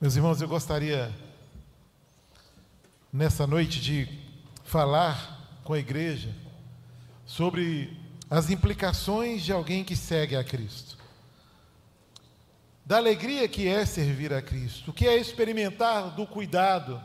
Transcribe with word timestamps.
Meus 0.00 0.14
irmãos, 0.14 0.40
eu 0.40 0.46
gostaria 0.46 1.12
nessa 3.12 3.48
noite 3.48 3.80
de 3.80 4.08
falar 4.62 5.60
com 5.64 5.72
a 5.72 5.78
igreja 5.80 6.32
sobre 7.26 7.96
as 8.30 8.48
implicações 8.48 9.42
de 9.42 9.52
alguém 9.52 9.82
que 9.82 9.96
segue 9.96 10.36
a 10.36 10.44
Cristo. 10.44 10.96
Da 12.86 12.96
alegria 12.98 13.48
que 13.48 13.66
é 13.66 13.84
servir 13.84 14.32
a 14.32 14.40
Cristo, 14.40 14.92
que 14.92 15.04
é 15.04 15.16
experimentar 15.16 16.14
do 16.14 16.24
cuidado 16.24 17.02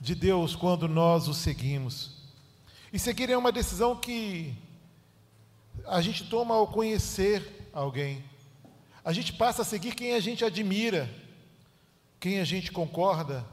de 0.00 0.14
Deus 0.14 0.54
quando 0.54 0.86
nós 0.86 1.26
o 1.26 1.34
seguimos. 1.34 2.12
E 2.92 2.98
seguir 3.00 3.28
é 3.28 3.36
uma 3.36 3.50
decisão 3.50 3.96
que 3.96 4.56
a 5.84 6.00
gente 6.00 6.22
toma 6.30 6.54
ao 6.54 6.68
conhecer 6.68 7.68
alguém. 7.72 8.24
A 9.04 9.12
gente 9.12 9.32
passa 9.32 9.62
a 9.62 9.64
seguir 9.64 9.96
quem 9.96 10.14
a 10.14 10.20
gente 10.20 10.44
admira 10.44 11.23
quem 12.24 12.40
a 12.40 12.44
gente 12.44 12.72
concorda, 12.72 13.44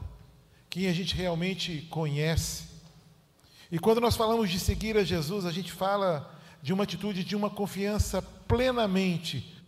quem 0.70 0.86
a 0.86 0.94
gente 0.94 1.14
realmente 1.14 1.82
conhece. 1.90 2.70
E 3.70 3.78
quando 3.78 4.00
nós 4.00 4.16
falamos 4.16 4.48
de 4.48 4.58
seguir 4.58 4.96
a 4.96 5.04
Jesus, 5.04 5.44
a 5.44 5.52
gente 5.52 5.70
fala 5.70 6.34
de 6.62 6.72
uma 6.72 6.84
atitude 6.84 7.22
de 7.22 7.36
uma 7.36 7.50
confiança 7.50 8.22
plenamente 8.22 9.62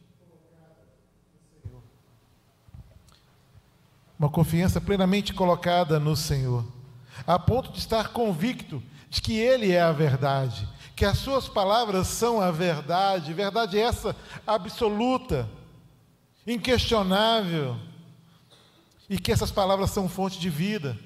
uma 4.18 4.30
confiança 4.30 4.80
plenamente 4.80 5.34
colocada 5.34 6.00
no 6.00 6.16
Senhor, 6.16 6.64
a 7.26 7.38
ponto 7.38 7.72
de 7.72 7.80
estar 7.80 8.08
convicto 8.08 8.82
de 9.10 9.20
que 9.20 9.34
Ele 9.34 9.72
é 9.72 9.82
a 9.82 9.92
verdade, 9.92 10.66
que 10.96 11.04
as 11.04 11.18
Suas 11.18 11.46
palavras 11.46 12.06
são 12.06 12.40
a 12.40 12.50
verdade, 12.50 13.34
verdade 13.34 13.78
essa 13.78 14.16
absoluta, 14.46 15.46
inquestionável 16.46 17.78
e 19.08 19.18
que 19.18 19.32
essas 19.32 19.50
palavras 19.50 19.90
são 19.90 20.08
fonte 20.08 20.38
de 20.38 20.48
vida, 20.48 20.98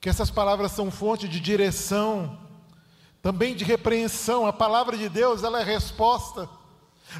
que 0.00 0.08
essas 0.08 0.30
palavras 0.30 0.72
são 0.72 0.90
fonte 0.90 1.28
de 1.28 1.40
direção, 1.40 2.38
também 3.20 3.54
de 3.54 3.64
repreensão. 3.64 4.46
A 4.46 4.52
palavra 4.52 4.96
de 4.96 5.08
Deus, 5.08 5.42
ela 5.42 5.60
é 5.60 5.64
resposta. 5.64 6.48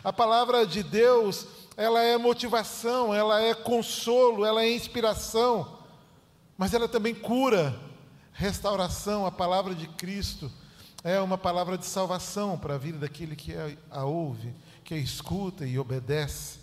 A 0.02 0.12
palavra 0.12 0.66
de 0.66 0.82
Deus, 0.82 1.46
ela 1.76 2.00
é 2.00 2.16
motivação, 2.16 3.14
ela 3.14 3.40
é 3.40 3.54
consolo, 3.54 4.44
ela 4.44 4.62
é 4.62 4.70
inspiração, 4.70 5.78
mas 6.56 6.72
ela 6.74 6.88
também 6.88 7.14
cura, 7.14 7.78
restauração. 8.32 9.26
A 9.26 9.30
palavra 9.30 9.74
de 9.74 9.86
Cristo 9.88 10.50
é 11.04 11.20
uma 11.20 11.38
palavra 11.38 11.76
de 11.76 11.86
salvação 11.86 12.58
para 12.58 12.74
a 12.74 12.78
vida 12.78 12.98
daquele 12.98 13.36
que 13.36 13.54
a 13.90 14.04
ouve, 14.04 14.54
que 14.82 14.94
a 14.94 14.98
escuta 14.98 15.66
e 15.66 15.78
obedece. 15.78 16.58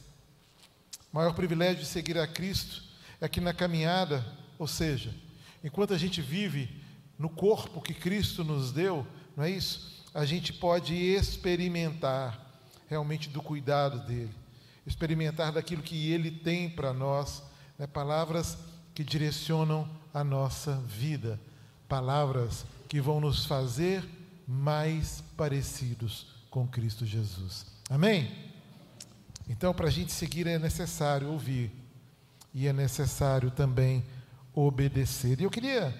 O 1.11 1.17
maior 1.17 1.33
privilégio 1.33 1.81
de 1.81 1.86
seguir 1.86 2.17
a 2.17 2.27
Cristo 2.27 2.92
é 3.24 3.30
que 3.30 3.40
na 3.40 3.54
caminhada, 3.54 4.22
ou 4.60 4.68
seja, 4.68 5.16
enquanto 5.64 5.94
a 5.94 5.98
gente 5.98 6.22
vive 6.22 6.70
no 7.18 7.30
corpo 7.30 7.80
que 7.80 7.94
Cristo 7.94 8.44
nos 8.44 8.74
deu, 8.74 9.08
não 9.34 9.46
é 9.46 9.50
isso? 9.50 10.04
A 10.14 10.26
gente 10.26 10.52
pode 10.52 10.94
experimentar 10.94 12.38
realmente 12.90 13.30
do 13.30 13.42
cuidado 13.42 14.06
dele, 14.06 14.36
experimentar 14.86 15.54
daquilo 15.54 15.82
que 15.82 16.12
ele 16.12 16.32
tem 16.32 16.70
para 16.70 16.92
nós, 16.92 17.42
né? 17.80 17.88
palavras 17.88 18.58
que 18.94 19.06
direcionam 19.06 19.90
a 20.14 20.22
nossa 20.22 20.76
vida, 20.82 21.40
palavras 21.88 22.66
que 22.90 23.00
vão 23.00 23.22
nos 23.22 23.46
fazer 23.46 24.04
mais 24.46 25.24
parecidos 25.38 26.28
com 26.50 26.68
Cristo 26.68 27.06
Jesus. 27.06 27.68
Amém? 27.90 28.30
Então, 29.48 29.74
para 29.74 29.88
a 29.88 29.92
gente 29.92 30.12
seguir 30.12 30.46
é 30.46 30.60
necessário 30.60 31.30
ouvir 31.32 31.83
e 32.54 32.68
é 32.68 32.73
necessário 32.73 33.50
também 33.50 34.04
obedecer. 34.54 35.40
E 35.40 35.44
eu 35.44 35.50
queria 35.50 35.94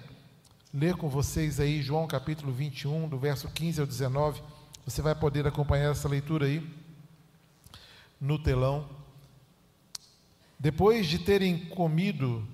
ler 0.72 0.96
com 0.96 1.08
vocês 1.08 1.58
aí 1.58 1.82
João 1.82 2.06
capítulo 2.06 2.52
21, 2.52 3.08
do 3.08 3.18
verso 3.18 3.48
15 3.48 3.80
ao 3.80 3.86
19. 3.86 4.40
Você 4.86 5.02
vai 5.02 5.14
poder 5.14 5.46
acompanhar 5.46 5.90
essa 5.90 6.08
leitura 6.08 6.46
aí 6.46 6.64
no 8.20 8.38
telão. 8.38 8.88
Depois 10.58 11.06
de 11.06 11.18
terem 11.18 11.58
comido, 11.66 12.46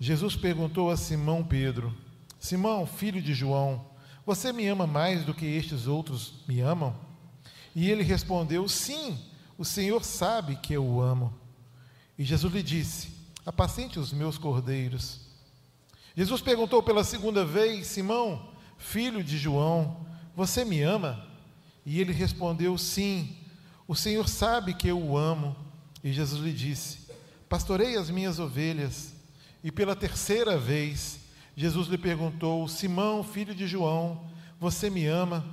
Jesus 0.00 0.34
perguntou 0.34 0.90
a 0.90 0.96
Simão 0.96 1.44
Pedro: 1.44 1.96
Simão, 2.40 2.84
filho 2.86 3.22
de 3.22 3.32
João, 3.32 3.86
você 4.26 4.52
me 4.52 4.66
ama 4.66 4.86
mais 4.86 5.24
do 5.24 5.32
que 5.32 5.46
estes 5.46 5.86
outros 5.86 6.42
me 6.48 6.60
amam? 6.60 6.94
E 7.74 7.88
ele 7.88 8.02
respondeu: 8.02 8.68
Sim, 8.68 9.18
o 9.56 9.64
Senhor 9.64 10.02
sabe 10.04 10.56
que 10.56 10.72
eu 10.72 10.84
o 10.84 11.00
amo. 11.00 11.32
E 12.18 12.24
Jesus 12.24 12.52
lhe 12.52 12.62
disse: 12.62 13.23
apacente 13.44 13.98
os 13.98 14.12
meus 14.12 14.38
cordeiros. 14.38 15.20
Jesus 16.16 16.40
perguntou 16.40 16.82
pela 16.82 17.04
segunda 17.04 17.44
vez: 17.44 17.86
Simão, 17.86 18.50
filho 18.78 19.22
de 19.22 19.36
João, 19.36 20.06
você 20.34 20.64
me 20.64 20.80
ama? 20.82 21.26
E 21.84 22.00
ele 22.00 22.12
respondeu: 22.12 22.76
Sim, 22.78 23.36
o 23.86 23.94
Senhor 23.94 24.28
sabe 24.28 24.74
que 24.74 24.88
eu 24.88 25.00
o 25.00 25.16
amo. 25.16 25.56
E 26.02 26.12
Jesus 26.12 26.42
lhe 26.42 26.52
disse: 26.52 27.00
Pastorei 27.48 27.96
as 27.96 28.10
minhas 28.10 28.38
ovelhas. 28.38 29.12
E 29.62 29.72
pela 29.72 29.96
terceira 29.96 30.58
vez, 30.58 31.20
Jesus 31.56 31.88
lhe 31.88 31.98
perguntou: 31.98 32.66
Simão, 32.68 33.24
filho 33.24 33.54
de 33.54 33.66
João, 33.66 34.28
você 34.60 34.88
me 34.88 35.06
ama? 35.06 35.44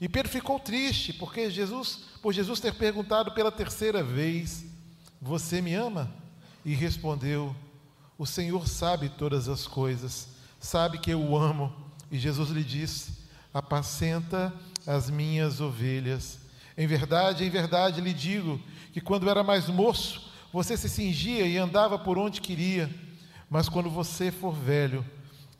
E 0.00 0.08
Pedro 0.08 0.30
ficou 0.30 0.60
triste, 0.60 1.12
porque 1.12 1.50
Jesus, 1.50 2.00
por 2.20 2.32
Jesus 2.32 2.60
ter 2.60 2.74
perguntado 2.74 3.32
pela 3.32 3.50
terceira 3.50 4.02
vez: 4.02 4.64
Você 5.20 5.60
me 5.60 5.74
ama? 5.74 6.12
E 6.66 6.74
respondeu: 6.74 7.54
O 8.18 8.26
Senhor 8.26 8.66
sabe 8.66 9.08
todas 9.08 9.48
as 9.48 9.68
coisas, 9.68 10.28
sabe 10.58 10.98
que 10.98 11.12
eu 11.12 11.22
o 11.22 11.38
amo. 11.38 11.72
E 12.10 12.18
Jesus 12.18 12.50
lhe 12.50 12.64
disse: 12.64 13.12
Apacenta 13.54 14.52
as 14.84 15.08
minhas 15.08 15.60
ovelhas. 15.60 16.40
Em 16.76 16.86
verdade, 16.86 17.44
em 17.44 17.48
verdade 17.48 18.00
lhe 18.00 18.12
digo 18.12 18.60
que 18.92 19.00
quando 19.00 19.30
era 19.30 19.44
mais 19.44 19.68
moço, 19.68 20.30
você 20.52 20.76
se 20.76 20.88
cingia 20.88 21.46
e 21.46 21.56
andava 21.56 21.98
por 21.98 22.18
onde 22.18 22.40
queria, 22.40 22.90
mas 23.48 23.68
quando 23.68 23.88
você 23.88 24.32
for 24.32 24.52
velho, 24.52 25.04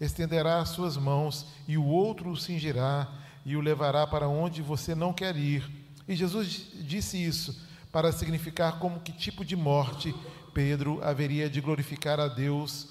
estenderá 0.00 0.58
as 0.58 0.70
suas 0.70 0.96
mãos 0.96 1.46
e 1.68 1.78
o 1.78 1.84
outro 1.84 2.30
o 2.30 2.36
cingirá 2.36 3.08
e 3.44 3.56
o 3.56 3.60
levará 3.60 4.06
para 4.06 4.28
onde 4.28 4.60
você 4.60 4.94
não 4.94 5.12
quer 5.12 5.36
ir. 5.36 5.64
E 6.08 6.16
Jesus 6.16 6.66
disse 6.80 7.22
isso 7.22 7.64
para 7.92 8.12
significar 8.12 8.78
como 8.78 9.00
que 9.00 9.12
tipo 9.12 9.44
de 9.44 9.56
morte 9.56 10.14
Pedro 10.56 11.04
haveria 11.04 11.50
de 11.50 11.60
glorificar 11.60 12.18
a 12.18 12.28
Deus, 12.28 12.88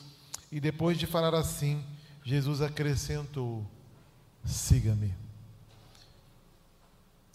e 0.52 0.60
depois 0.60 1.00
de 1.00 1.08
falar 1.08 1.34
assim, 1.34 1.84
Jesus 2.24 2.62
acrescentou: 2.62 3.66
siga-me. 4.46 5.12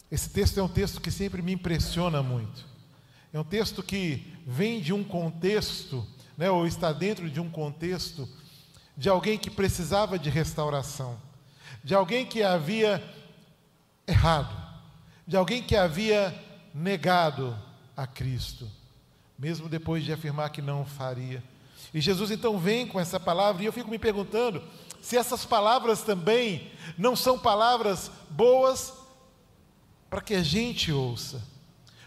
Esse 0.09 0.29
texto 0.29 0.57
é 0.57 0.63
um 0.63 0.69
texto 0.69 1.01
que 1.01 1.11
sempre 1.11 1.41
me 1.41 1.51
impressiona 1.51 2.23
muito. 2.23 2.65
É 3.33 3.39
um 3.41 3.43
texto 3.43 3.83
que 3.83 4.33
vem 4.47 4.79
de 4.79 4.93
um 4.93 5.03
contexto, 5.03 6.07
né, 6.37 6.49
ou 6.49 6.65
está 6.65 6.93
dentro 6.93 7.29
de 7.29 7.41
um 7.41 7.49
contexto 7.49 8.25
de 8.95 9.09
alguém 9.09 9.37
que 9.37 9.49
precisava 9.49 10.17
de 10.17 10.29
restauração, 10.29 11.19
de 11.83 11.93
alguém 11.93 12.25
que 12.25 12.41
havia 12.41 13.03
errado, 14.07 14.55
de 15.27 15.35
alguém 15.35 15.61
que 15.61 15.75
havia 15.75 16.33
negado 16.73 17.53
a 17.97 18.07
Cristo 18.07 18.79
mesmo 19.41 19.67
depois 19.67 20.03
de 20.03 20.13
afirmar 20.13 20.51
que 20.51 20.61
não 20.61 20.85
faria. 20.85 21.43
E 21.91 21.99
Jesus 21.99 22.29
então 22.29 22.59
vem 22.59 22.85
com 22.85 22.99
essa 22.99 23.19
palavra, 23.19 23.63
e 23.63 23.65
eu 23.65 23.73
fico 23.73 23.89
me 23.89 23.97
perguntando 23.97 24.61
se 25.01 25.17
essas 25.17 25.43
palavras 25.43 26.03
também 26.03 26.71
não 26.95 27.15
são 27.15 27.39
palavras 27.39 28.11
boas 28.29 28.93
para 30.11 30.21
que 30.21 30.35
a 30.35 30.43
gente 30.43 30.91
ouça. 30.91 31.41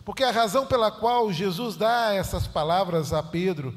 Porque 0.04 0.22
a 0.22 0.30
razão 0.30 0.64
pela 0.64 0.92
qual 0.92 1.32
Jesus 1.32 1.74
dá 1.74 2.14
essas 2.14 2.46
palavras 2.46 3.12
a 3.12 3.20
Pedro, 3.20 3.76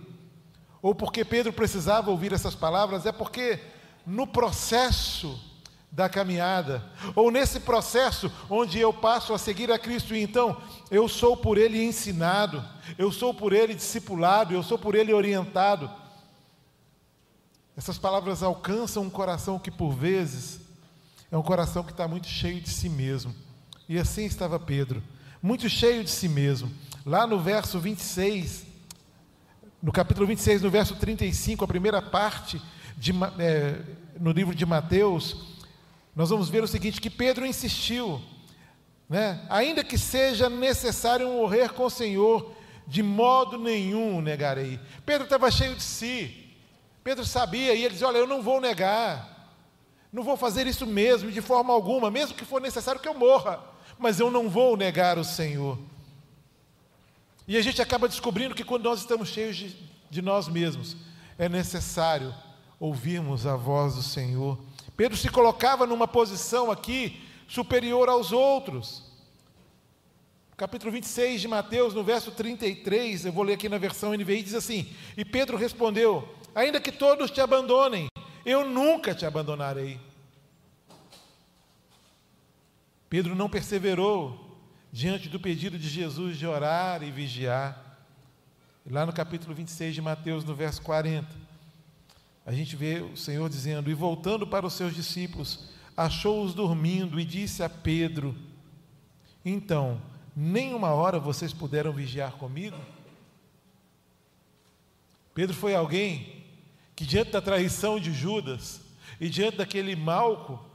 ou 0.80 0.94
porque 0.94 1.26
Pedro 1.26 1.52
precisava 1.52 2.12
ouvir 2.12 2.34
essas 2.34 2.54
palavras, 2.54 3.08
é 3.08 3.12
porque 3.12 3.60
no 4.06 4.28
processo 4.28 5.40
da 5.92 6.10
caminhada, 6.10 6.84
ou 7.16 7.32
nesse 7.32 7.60
processo 7.62 8.32
onde 8.50 8.78
eu 8.78 8.94
passo 8.94 9.34
a 9.34 9.38
seguir 9.38 9.72
a 9.72 9.80
Cristo 9.80 10.14
e 10.14 10.22
então 10.22 10.62
eu 10.92 11.08
sou 11.08 11.36
por 11.36 11.58
Ele 11.58 11.84
ensinado, 11.84 12.64
eu 12.98 13.12
sou 13.12 13.34
por 13.34 13.54
Ele 13.54 13.74
discipulado, 13.74 14.54
eu 14.54 14.62
sou 14.62 14.78
por 14.78 14.96
Ele 14.96 15.14
orientado. 15.14 15.90
Essas 17.76 17.98
palavras 17.98 18.44
alcançam 18.44 19.04
um 19.04 19.10
coração 19.10 19.58
que 19.58 19.72
por 19.72 19.92
vezes 19.92 20.60
é 21.32 21.38
um 21.38 21.44
coração 21.44 21.84
que 21.84 21.92
está 21.92 22.08
muito 22.08 22.28
cheio 22.28 22.62
de 22.62 22.70
si 22.70 22.90
mesmo. 22.90 23.34
E 23.88 23.98
assim 23.98 24.26
estava 24.26 24.60
Pedro, 24.60 25.02
muito 25.42 25.70
cheio 25.70 26.04
de 26.04 26.10
si 26.10 26.28
mesmo. 26.28 26.72
Lá 27.06 27.26
no 27.26 27.40
verso 27.40 27.80
26, 27.80 28.66
no 29.82 29.92
capítulo 29.92 30.28
26, 30.28 30.62
no 30.62 30.70
verso 30.70 30.96
35, 30.96 31.64
a 31.64 31.68
primeira 31.68 32.02
parte 32.02 32.62
de, 32.98 33.14
é, 33.40 33.80
no 34.20 34.32
livro 34.32 34.54
de 34.54 34.66
Mateus, 34.66 35.57
nós 36.18 36.32
vamos 36.32 36.50
ver 36.50 36.64
o 36.64 36.68
seguinte: 36.68 37.00
que 37.00 37.12
Pedro 37.12 37.46
insistiu, 37.46 38.20
né? 39.08 39.46
ainda 39.50 39.84
que 39.84 40.00
seja 40.00 40.50
necessário 40.50 41.30
morrer 41.30 41.70
com 41.70 41.86
o 41.86 41.92
Senhor, 41.92 42.52
de 42.88 43.04
modo 43.04 43.60
nenhum 43.60 44.20
negarei. 44.20 44.80
Pedro 45.06 45.26
estava 45.26 45.52
cheio 45.52 45.76
de 45.76 45.84
si. 45.84 46.56
Pedro 47.04 47.24
sabia 47.24 47.76
e 47.76 47.84
ele 47.84 47.94
dizia: 47.94 48.08
Olha, 48.08 48.18
eu 48.18 48.26
não 48.26 48.42
vou 48.42 48.60
negar. 48.60 49.36
Não 50.12 50.24
vou 50.24 50.36
fazer 50.36 50.66
isso 50.66 50.88
mesmo, 50.88 51.32
de 51.32 51.40
forma 51.40 51.72
alguma, 51.72 52.10
mesmo 52.10 52.36
que 52.36 52.46
for 52.46 52.60
necessário 52.60 53.00
que 53.00 53.08
eu 53.08 53.14
morra, 53.14 53.60
mas 54.00 54.20
eu 54.20 54.32
não 54.32 54.50
vou 54.50 54.76
negar 54.76 55.20
o 55.20 55.24
Senhor. 55.24 55.78
E 57.48 57.56
a 57.56 57.62
gente 57.62 57.80
acaba 57.80 58.08
descobrindo 58.08 58.56
que 58.56 58.64
quando 58.64 58.86
nós 58.86 59.02
estamos 59.02 59.30
cheios 59.30 59.56
de, 59.56 59.78
de 60.10 60.22
nós 60.24 60.48
mesmos, 60.48 60.98
é 61.38 61.48
necessário 61.48 62.34
ouvirmos 62.80 63.46
a 63.46 63.56
voz 63.56 63.94
do 63.96 64.02
Senhor. 64.02 64.58
Pedro 64.98 65.16
se 65.16 65.30
colocava 65.30 65.86
numa 65.86 66.08
posição 66.08 66.72
aqui 66.72 67.22
superior 67.48 68.10
aos 68.10 68.32
outros. 68.32 69.06
Capítulo 70.58 70.92
26 70.92 71.40
de 71.40 71.48
Mateus, 71.48 71.94
no 71.94 72.04
verso 72.04 72.32
33, 72.32 73.26
eu 73.26 73.32
vou 73.32 73.44
ler 73.44 73.54
aqui 73.54 73.70
na 73.70 73.78
versão 73.78 74.12
NVI, 74.12 74.42
diz 74.42 74.56
assim: 74.56 74.92
E 75.16 75.24
Pedro 75.24 75.56
respondeu: 75.56 76.28
Ainda 76.56 76.82
que 76.82 76.92
todos 76.92 77.30
te 77.30 77.40
abandonem, 77.40 78.08
eu 78.44 78.68
nunca 78.68 79.14
te 79.14 79.24
abandonarei. 79.24 80.00
Pedro 83.08 83.36
não 83.36 83.48
perseverou 83.48 84.58
diante 84.92 85.30
do 85.30 85.40
pedido 85.40 85.78
de 85.78 85.88
Jesus 85.88 86.38
de 86.40 86.48
orar 86.48 87.04
e 87.04 87.12
vigiar. 87.12 88.00
Lá 88.90 89.06
no 89.06 89.14
capítulo 89.14 89.54
26 89.54 89.94
de 89.94 90.02
Mateus, 90.02 90.44
no 90.44 90.56
verso 90.56 90.82
40, 90.82 91.28
a 92.48 92.54
gente 92.54 92.78
vê 92.78 93.02
o 93.02 93.18
Senhor 93.18 93.50
dizendo: 93.50 93.92
E 93.92 93.94
voltando 93.94 94.48
para 94.48 94.66
os 94.66 94.74
seus 94.74 94.96
discípulos, 94.96 95.66
achou-os 95.98 96.54
dormindo 96.54 97.20
e 97.20 97.26
disse 97.26 97.62
a 97.62 97.68
Pedro: 97.68 98.34
Então, 99.44 100.02
nem 100.34 100.74
uma 100.74 100.92
hora 100.92 101.20
vocês 101.20 101.52
puderam 101.52 101.92
vigiar 101.92 102.32
comigo? 102.38 102.78
Pedro 105.34 105.54
foi 105.54 105.76
alguém 105.76 106.46
que, 106.96 107.06
diante 107.06 107.32
da 107.32 107.42
traição 107.42 108.00
de 108.00 108.14
Judas 108.14 108.80
e 109.20 109.28
diante 109.28 109.58
daquele 109.58 109.94
malco, 109.94 110.66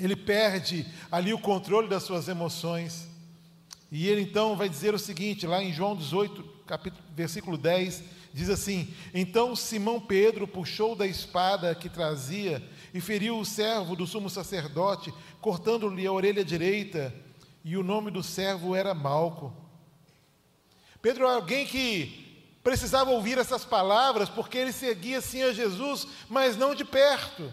ele 0.00 0.16
perde 0.16 0.84
ali 1.12 1.32
o 1.32 1.38
controle 1.38 1.86
das 1.88 2.02
suas 2.02 2.26
emoções. 2.26 3.08
E 3.90 4.08
ele 4.08 4.22
então 4.22 4.56
vai 4.56 4.68
dizer 4.68 4.92
o 4.94 4.98
seguinte, 4.98 5.46
lá 5.46 5.62
em 5.62 5.72
João 5.72 5.94
18, 5.94 6.42
capítulo, 6.66 7.04
versículo 7.14 7.56
10, 7.56 8.02
diz 8.38 8.48
assim: 8.48 8.94
Então 9.12 9.56
Simão 9.56 10.00
Pedro 10.00 10.46
puxou 10.46 10.94
da 10.94 11.06
espada 11.06 11.74
que 11.74 11.88
trazia 11.88 12.62
e 12.94 13.00
feriu 13.00 13.38
o 13.38 13.44
servo 13.44 13.96
do 13.96 14.06
sumo 14.06 14.30
sacerdote, 14.30 15.12
cortando-lhe 15.40 16.06
a 16.06 16.12
orelha 16.12 16.44
direita 16.44 17.12
e 17.64 17.76
o 17.76 17.82
nome 17.82 18.12
do 18.12 18.22
servo 18.22 18.76
era 18.76 18.94
Malco. 18.94 19.52
Pedro 21.02 21.26
é 21.26 21.34
alguém 21.34 21.66
que 21.66 22.46
precisava 22.62 23.10
ouvir 23.10 23.38
essas 23.38 23.64
palavras, 23.64 24.28
porque 24.28 24.56
ele 24.56 24.72
seguia 24.72 25.20
sim 25.20 25.42
a 25.42 25.52
Jesus, 25.52 26.06
mas 26.28 26.56
não 26.56 26.76
de 26.76 26.84
perto. 26.84 27.52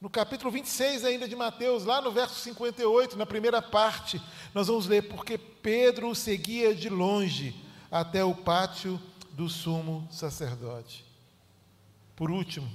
No 0.00 0.08
capítulo 0.08 0.52
26 0.52 1.04
ainda 1.04 1.26
de 1.26 1.34
Mateus, 1.34 1.84
lá 1.84 2.00
no 2.00 2.12
verso 2.12 2.36
58, 2.36 3.16
na 3.16 3.26
primeira 3.26 3.60
parte, 3.60 4.22
nós 4.54 4.68
vamos 4.68 4.86
ler, 4.86 5.08
porque 5.08 5.36
Pedro 5.36 6.10
o 6.10 6.14
seguia 6.14 6.74
de 6.74 6.88
longe 6.88 7.54
até 7.90 8.24
o 8.24 8.34
pátio 8.34 9.00
do 9.34 9.48
sumo 9.48 10.06
sacerdote. 10.10 11.04
Por 12.16 12.30
último, 12.30 12.70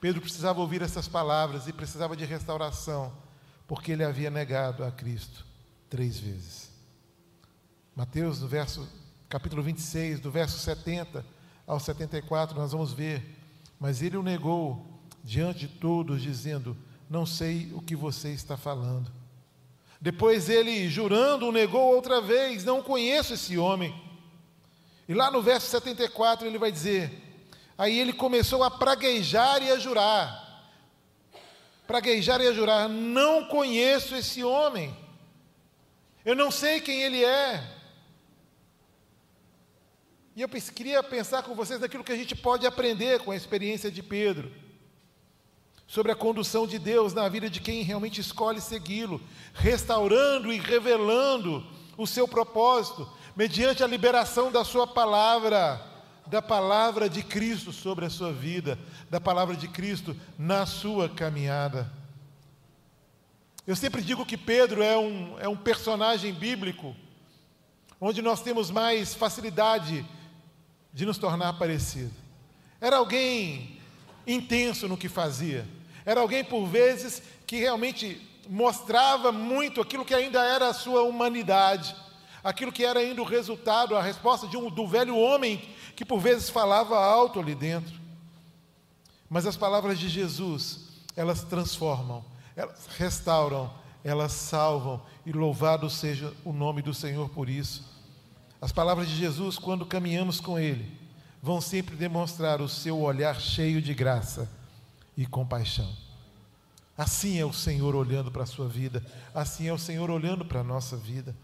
Pedro 0.00 0.20
precisava 0.20 0.60
ouvir 0.60 0.82
essas 0.82 1.08
palavras 1.08 1.66
e 1.66 1.72
precisava 1.72 2.16
de 2.16 2.24
restauração 2.24 3.12
porque 3.66 3.92
ele 3.92 4.04
havia 4.04 4.30
negado 4.30 4.84
a 4.84 4.90
Cristo 4.90 5.46
três 5.88 6.18
vezes. 6.18 6.70
Mateus, 7.96 8.40
no 8.40 8.48
verso, 8.48 8.86
capítulo 9.28 9.62
26, 9.62 10.20
do 10.20 10.30
verso 10.30 10.58
70 10.58 11.24
ao 11.66 11.80
74, 11.80 12.58
nós 12.58 12.72
vamos 12.72 12.92
ver. 12.92 13.38
Mas 13.78 14.02
ele 14.02 14.16
o 14.16 14.22
negou 14.22 14.84
diante 15.22 15.60
de 15.60 15.68
todos, 15.68 16.20
dizendo: 16.20 16.76
Não 17.08 17.24
sei 17.24 17.72
o 17.72 17.80
que 17.80 17.96
você 17.96 18.30
está 18.30 18.56
falando. 18.56 19.10
Depois 20.00 20.48
ele, 20.48 20.88
jurando, 20.90 21.46
o 21.46 21.52
negou 21.52 21.94
outra 21.94 22.20
vez: 22.20 22.64
Não 22.64 22.82
conheço 22.82 23.34
esse 23.34 23.56
homem. 23.56 24.03
E 25.08 25.14
lá 25.14 25.30
no 25.30 25.42
verso 25.42 25.68
74 25.68 26.46
ele 26.46 26.58
vai 26.58 26.72
dizer: 26.72 27.12
Aí 27.76 27.98
ele 27.98 28.12
começou 28.12 28.62
a 28.62 28.70
praguejar 28.70 29.62
e 29.62 29.70
a 29.70 29.78
jurar. 29.78 30.42
Praguejar 31.86 32.40
e 32.40 32.46
a 32.46 32.52
jurar: 32.52 32.88
Não 32.88 33.44
conheço 33.46 34.14
esse 34.14 34.42
homem, 34.42 34.96
eu 36.24 36.34
não 36.34 36.50
sei 36.50 36.80
quem 36.80 37.02
ele 37.02 37.22
é. 37.24 37.74
E 40.36 40.42
eu 40.42 40.48
queria 40.48 41.00
pensar 41.02 41.44
com 41.44 41.54
vocês 41.54 41.78
naquilo 41.78 42.02
que 42.02 42.10
a 42.10 42.16
gente 42.16 42.34
pode 42.34 42.66
aprender 42.66 43.20
com 43.20 43.30
a 43.30 43.36
experiência 43.36 43.88
de 43.88 44.02
Pedro, 44.02 44.50
sobre 45.86 46.10
a 46.10 46.16
condução 46.16 46.66
de 46.66 46.76
Deus 46.76 47.14
na 47.14 47.28
vida 47.28 47.48
de 47.48 47.60
quem 47.60 47.82
realmente 47.82 48.20
escolhe 48.20 48.60
segui-lo, 48.60 49.20
restaurando 49.52 50.52
e 50.52 50.58
revelando 50.58 51.64
o 51.96 52.06
seu 52.06 52.26
propósito, 52.26 53.08
mediante 53.36 53.82
a 53.82 53.86
liberação 53.86 54.50
da 54.50 54.64
Sua 54.64 54.86
palavra 54.86 55.94
da 56.26 56.40
palavra 56.40 57.08
de 57.08 57.22
Cristo 57.22 57.72
sobre 57.72 58.06
a 58.06 58.10
sua 58.10 58.32
vida, 58.32 58.78
da 59.10 59.20
palavra 59.20 59.54
de 59.54 59.68
Cristo 59.68 60.16
na 60.38 60.64
sua 60.64 61.08
caminhada. 61.08 61.90
Eu 63.66 63.76
sempre 63.76 64.02
digo 64.02 64.26
que 64.26 64.36
Pedro 64.36 64.82
é 64.82 64.96
um, 64.96 65.38
é 65.38 65.48
um 65.48 65.56
personagem 65.56 66.32
bíblico 66.32 66.94
onde 68.00 68.20
nós 68.20 68.42
temos 68.42 68.70
mais 68.70 69.14
facilidade 69.14 70.04
de 70.92 71.06
nos 71.06 71.18
tornar 71.18 71.54
parecido. 71.54 72.12
Era 72.80 72.96
alguém 72.96 73.80
intenso 74.26 74.88
no 74.88 74.96
que 74.96 75.08
fazia, 75.08 75.66
era 76.04 76.20
alguém, 76.20 76.44
por 76.44 76.66
vezes, 76.66 77.22
que 77.46 77.56
realmente 77.56 78.20
mostrava 78.48 79.32
muito 79.32 79.80
aquilo 79.80 80.04
que 80.04 80.14
ainda 80.14 80.42
era 80.44 80.68
a 80.68 80.74
sua 80.74 81.02
humanidade, 81.02 81.96
aquilo 82.44 82.70
que 82.70 82.84
era 82.84 83.00
ainda 83.00 83.22
o 83.22 83.24
resultado, 83.24 83.96
a 83.96 84.02
resposta 84.02 84.46
de 84.46 84.56
um, 84.56 84.70
do 84.70 84.86
velho 84.86 85.16
homem 85.16 85.66
que 85.96 86.04
por 86.04 86.20
vezes 86.20 86.50
falava 86.50 87.02
alto 87.02 87.40
ali 87.40 87.54
dentro. 87.54 87.98
Mas 89.30 89.46
as 89.46 89.56
palavras 89.56 89.98
de 89.98 90.08
Jesus, 90.10 90.80
elas 91.16 91.42
transformam, 91.42 92.22
elas 92.54 92.86
restauram, 92.98 93.72
elas 94.04 94.32
salvam, 94.32 95.00
e 95.24 95.32
louvado 95.32 95.88
seja 95.88 96.32
o 96.44 96.52
nome 96.52 96.82
do 96.82 96.92
Senhor 96.92 97.30
por 97.30 97.48
isso. 97.48 97.82
As 98.60 98.70
palavras 98.70 99.08
de 99.08 99.16
Jesus, 99.16 99.58
quando 99.58 99.86
caminhamos 99.86 100.40
com 100.40 100.58
Ele, 100.58 100.98
vão 101.42 101.60
sempre 101.60 101.96
demonstrar 101.96 102.60
o 102.60 102.68
seu 102.68 103.00
olhar 103.00 103.40
cheio 103.40 103.80
de 103.80 103.94
graça 103.94 104.50
e 105.16 105.24
compaixão. 105.24 105.90
Assim 106.96 107.38
é 107.38 107.44
o 107.44 107.52
Senhor 107.52 107.94
olhando 107.94 108.30
para 108.30 108.44
a 108.44 108.46
sua 108.46 108.68
vida, 108.68 109.04
assim 109.34 109.66
é 109.66 109.72
o 109.72 109.78
Senhor 109.78 110.10
olhando 110.10 110.44
para 110.44 110.60
a 110.60 110.64
nossa 110.64 110.96
vida. 110.96 111.34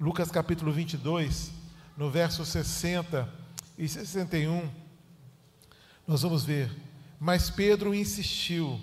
Lucas 0.00 0.28
capítulo 0.28 0.72
22, 0.72 1.52
no 1.96 2.10
verso 2.10 2.44
60 2.44 3.28
e 3.78 3.88
61, 3.88 4.68
nós 6.04 6.22
vamos 6.22 6.44
ver. 6.44 6.68
Mas 7.20 7.48
Pedro 7.48 7.94
insistiu: 7.94 8.80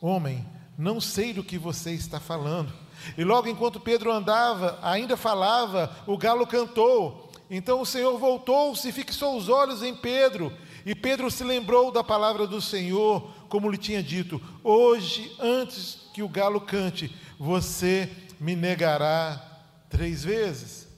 Homem, 0.00 0.44
não 0.76 1.00
sei 1.00 1.32
do 1.32 1.44
que 1.44 1.56
você 1.56 1.92
está 1.92 2.18
falando. 2.18 2.72
E 3.16 3.22
logo 3.22 3.48
enquanto 3.48 3.78
Pedro 3.78 4.10
andava, 4.10 4.76
ainda 4.82 5.16
falava, 5.16 5.96
o 6.04 6.18
galo 6.18 6.48
cantou. 6.48 7.30
Então 7.48 7.80
o 7.80 7.86
Senhor 7.86 8.18
voltou-se 8.18 8.88
e 8.88 8.92
fixou 8.92 9.36
os 9.36 9.48
olhos 9.48 9.84
em 9.84 9.94
Pedro. 9.94 10.52
E 10.84 10.96
Pedro 10.96 11.30
se 11.30 11.44
lembrou 11.44 11.92
da 11.92 12.02
palavra 12.02 12.44
do 12.44 12.60
Senhor, 12.60 13.30
como 13.48 13.70
lhe 13.70 13.78
tinha 13.78 14.02
dito: 14.02 14.42
Hoje, 14.64 15.32
antes 15.38 16.08
que 16.12 16.24
o 16.24 16.28
galo 16.28 16.60
cante, 16.60 17.14
você 17.38 18.10
me 18.40 18.56
negará 18.56 19.47
três 19.88 20.24
vezes. 20.24 20.88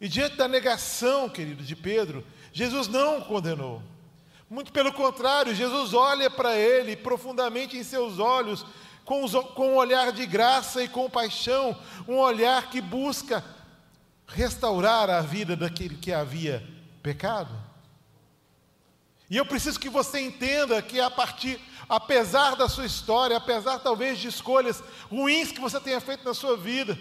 E 0.00 0.08
diante 0.08 0.36
da 0.36 0.48
negação, 0.48 1.28
querido, 1.28 1.62
de 1.62 1.76
Pedro, 1.76 2.26
Jesus 2.52 2.88
não 2.88 3.18
o 3.18 3.24
condenou. 3.24 3.82
Muito 4.50 4.72
pelo 4.72 4.92
contrário, 4.92 5.54
Jesus 5.54 5.94
olha 5.94 6.28
para 6.28 6.56
ele 6.56 6.96
profundamente 6.96 7.76
em 7.76 7.82
seus 7.82 8.18
olhos, 8.18 8.66
com, 9.04 9.24
os, 9.24 9.32
com 9.54 9.72
um 9.72 9.76
olhar 9.76 10.12
de 10.12 10.26
graça 10.26 10.82
e 10.82 10.88
compaixão, 10.88 11.78
um 12.06 12.16
olhar 12.16 12.68
que 12.68 12.80
busca 12.80 13.44
restaurar 14.26 15.08
a 15.08 15.20
vida 15.20 15.56
daquele 15.56 15.96
que 15.96 16.12
havia 16.12 16.62
pecado. 17.02 17.54
E 19.30 19.36
eu 19.36 19.46
preciso 19.46 19.80
que 19.80 19.88
você 19.88 20.20
entenda 20.20 20.82
que 20.82 21.00
a 21.00 21.10
partir, 21.10 21.58
apesar 21.88 22.54
da 22.54 22.68
sua 22.68 22.84
história, 22.84 23.36
apesar 23.36 23.78
talvez 23.78 24.18
de 24.18 24.28
escolhas 24.28 24.82
ruins 25.10 25.50
que 25.50 25.60
você 25.60 25.80
tenha 25.80 26.00
feito 26.00 26.24
na 26.24 26.34
sua 26.34 26.56
vida, 26.56 26.98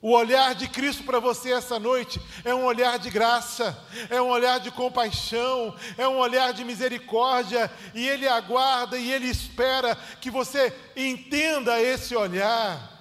o 0.00 0.12
olhar 0.12 0.54
de 0.54 0.68
Cristo 0.68 1.02
para 1.02 1.18
você 1.18 1.52
essa 1.52 1.78
noite 1.78 2.20
é 2.44 2.54
um 2.54 2.64
olhar 2.64 2.98
de 2.98 3.10
graça, 3.10 3.76
é 4.08 4.22
um 4.22 4.28
olhar 4.28 4.60
de 4.60 4.70
compaixão, 4.70 5.74
é 5.96 6.06
um 6.06 6.18
olhar 6.18 6.52
de 6.52 6.64
misericórdia, 6.64 7.70
e 7.94 8.06
Ele 8.06 8.28
aguarda 8.28 8.96
e 8.96 9.10
Ele 9.10 9.26
espera 9.26 9.96
que 10.20 10.30
você 10.30 10.72
entenda 10.96 11.80
esse 11.80 12.14
olhar. 12.14 12.96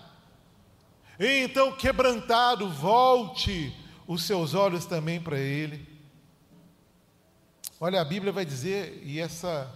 Então, 1.20 1.72
quebrantado, 1.72 2.70
volte 2.70 3.76
os 4.08 4.24
seus 4.24 4.56
olhos 4.56 4.86
também 4.86 5.22
para 5.22 5.38
Ele. 5.38 5.88
Olha, 7.80 8.02
a 8.02 8.06
Bíblia 8.06 8.32
vai 8.32 8.44
dizer, 8.44 9.04
e 9.04 9.20
essa, 9.20 9.70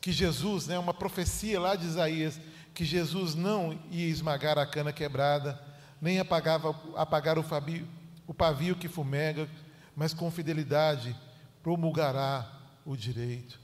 que 0.00 0.10
Jesus, 0.10 0.66
né, 0.66 0.76
uma 0.76 0.94
profecia 0.94 1.60
lá 1.60 1.76
de 1.76 1.86
Isaías, 1.86 2.40
que 2.74 2.84
Jesus 2.84 3.36
não 3.36 3.78
ia 3.88 4.08
esmagar 4.08 4.58
a 4.58 4.66
cana 4.66 4.92
quebrada, 4.92 5.65
nem 6.00 6.18
apagava, 6.18 6.74
apagar 6.96 7.38
o, 7.38 7.42
fabio, 7.42 7.86
o 8.26 8.34
pavio 8.34 8.76
que 8.76 8.88
fumega, 8.88 9.48
mas 9.94 10.12
com 10.12 10.30
fidelidade 10.30 11.16
promulgará 11.62 12.46
o 12.84 12.96
direito. 12.96 13.58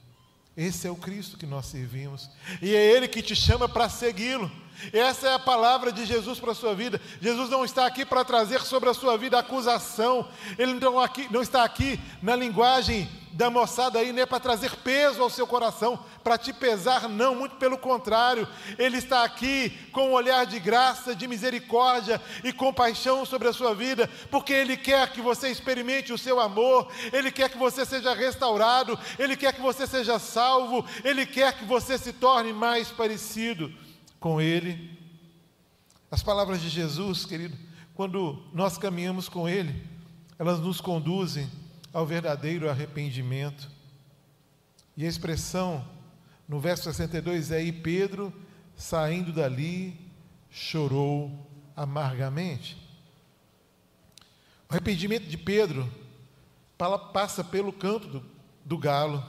Esse 0.55 0.87
é 0.87 0.91
o 0.91 0.95
Cristo 0.95 1.37
que 1.37 1.45
nós 1.45 1.65
servimos, 1.65 2.29
e 2.61 2.75
é 2.75 2.91
Ele 2.91 3.07
que 3.07 3.21
te 3.21 3.35
chama 3.35 3.67
para 3.67 3.89
segui-lo. 3.89 4.51
Essa 4.91 5.29
é 5.29 5.33
a 5.33 5.39
palavra 5.39 5.91
de 5.91 6.05
Jesus 6.05 6.39
para 6.39 6.51
a 6.51 6.55
sua 6.55 6.73
vida. 6.73 6.99
Jesus 7.21 7.49
não 7.49 7.63
está 7.63 7.85
aqui 7.85 8.05
para 8.05 8.23
trazer 8.23 8.61
sobre 8.61 8.89
a 8.89 8.93
sua 8.93 9.17
vida 9.17 9.39
acusação, 9.39 10.27
Ele 10.57 10.73
não, 10.73 10.99
aqui, 10.99 11.27
não 11.31 11.41
está 11.41 11.63
aqui 11.63 11.99
na 12.21 12.35
linguagem 12.35 13.09
da 13.33 13.49
moçada 13.49 13.97
aí, 13.97 14.13
nem 14.13 14.27
para 14.27 14.39
trazer 14.39 14.75
peso 14.77 15.21
ao 15.21 15.29
seu 15.29 15.47
coração, 15.47 15.99
para 16.23 16.37
te 16.37 16.53
pesar, 16.53 17.09
não, 17.09 17.33
muito 17.33 17.55
pelo 17.55 17.77
contrário, 17.77 18.47
Ele 18.77 18.97
está 18.97 19.23
aqui 19.23 19.71
com 19.91 20.09
um 20.09 20.13
olhar 20.13 20.45
de 20.45 20.59
graça, 20.59 21.15
de 21.15 21.27
misericórdia 21.27 22.21
e 22.43 22.53
compaixão 22.53 23.25
sobre 23.25 23.47
a 23.47 23.53
sua 23.53 23.73
vida, 23.73 24.09
porque 24.29 24.53
Ele 24.53 24.77
quer 24.77 25.11
que 25.11 25.19
você 25.19 25.49
experimente 25.49 26.13
o 26.13 26.17
seu 26.17 26.39
amor, 26.39 26.87
Ele 27.11 27.31
quer 27.31 27.49
que 27.49 27.57
você 27.57 27.85
seja 27.85 28.13
restaurado, 28.13 28.97
Ele 29.17 29.35
quer 29.35 29.53
que 29.53 29.61
você 29.61 29.87
seja 29.87 30.19
salvo, 30.19 30.85
Ele 31.03 31.25
quer 31.25 31.53
que 31.53 31.65
você 31.65 31.97
se 31.97 32.13
torne 32.13 32.53
mais 32.53 32.89
parecido 32.89 33.73
com 34.23 34.39
Ele. 34.39 34.97
As 36.09 36.23
palavras 36.23 36.61
de 36.61 36.69
Jesus, 36.69 37.25
querido, 37.25 37.57
quando 37.93 38.41
nós 38.53 38.77
caminhamos 38.77 39.27
com 39.27 39.49
Ele, 39.49 39.85
elas 40.39 40.61
nos 40.61 40.79
conduzem 40.79 41.51
ao 41.91 42.05
verdadeiro 42.05 42.69
arrependimento. 42.69 43.69
E 44.95 45.05
a 45.05 45.09
expressão 45.09 45.85
no 46.47 46.57
verso 46.57 46.83
62 46.85 47.51
é: 47.51 47.61
E 47.61 47.73
Pedro, 47.73 48.33
saindo 48.77 49.33
dali, 49.33 49.99
chorou 50.49 51.45
amargamente. 51.75 52.77
O 54.69 54.73
arrependimento 54.73 55.27
de 55.27 55.37
Pedro 55.37 55.91
passa 57.11 57.43
pelo 57.43 57.73
canto 57.73 58.07
do, 58.07 58.25
do 58.63 58.77
galo. 58.77 59.21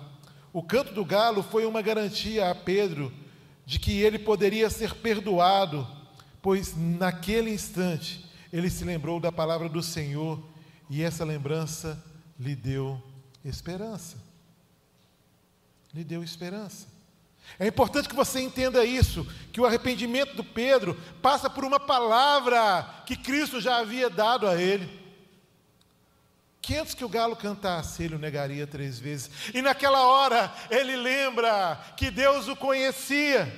O 0.52 0.62
canto 0.62 0.94
do 0.94 1.04
galo 1.04 1.42
foi 1.42 1.66
uma 1.66 1.82
garantia 1.82 2.48
a 2.48 2.54
Pedro 2.54 3.12
de 3.66 3.78
que 3.78 4.00
ele 4.00 4.18
poderia 4.18 4.68
ser 4.68 4.94
perdoado, 4.94 5.86
pois 6.42 6.76
naquele 6.76 7.50
instante 7.50 8.24
ele 8.52 8.70
se 8.70 8.84
lembrou 8.84 9.18
da 9.18 9.32
palavra 9.32 9.68
do 9.68 9.82
Senhor 9.82 10.42
e 10.88 11.02
essa 11.02 11.24
lembrança 11.24 12.02
lhe 12.38 12.54
deu 12.54 13.02
esperança. 13.44 14.16
Lhe 15.92 16.04
deu 16.04 16.22
esperança. 16.22 16.86
É 17.58 17.66
importante 17.66 18.08
que 18.08 18.14
você 18.14 18.40
entenda 18.40 18.84
isso, 18.84 19.26
que 19.52 19.60
o 19.60 19.66
arrependimento 19.66 20.34
do 20.34 20.42
Pedro 20.42 20.94
passa 21.22 21.48
por 21.48 21.64
uma 21.64 21.78
palavra 21.78 23.02
que 23.06 23.16
Cristo 23.16 23.60
já 23.60 23.78
havia 23.78 24.10
dado 24.10 24.46
a 24.46 24.60
ele. 24.60 25.03
Que 26.64 26.78
antes 26.78 26.94
que 26.94 27.04
o 27.04 27.10
galo 27.10 27.36
cantasse, 27.36 28.02
ele 28.02 28.14
o 28.14 28.18
negaria 28.18 28.66
três 28.66 28.98
vezes. 28.98 29.30
E 29.52 29.60
naquela 29.60 30.06
hora, 30.06 30.50
ele 30.70 30.96
lembra 30.96 31.78
que 31.94 32.10
Deus 32.10 32.48
o 32.48 32.56
conhecia. 32.56 33.52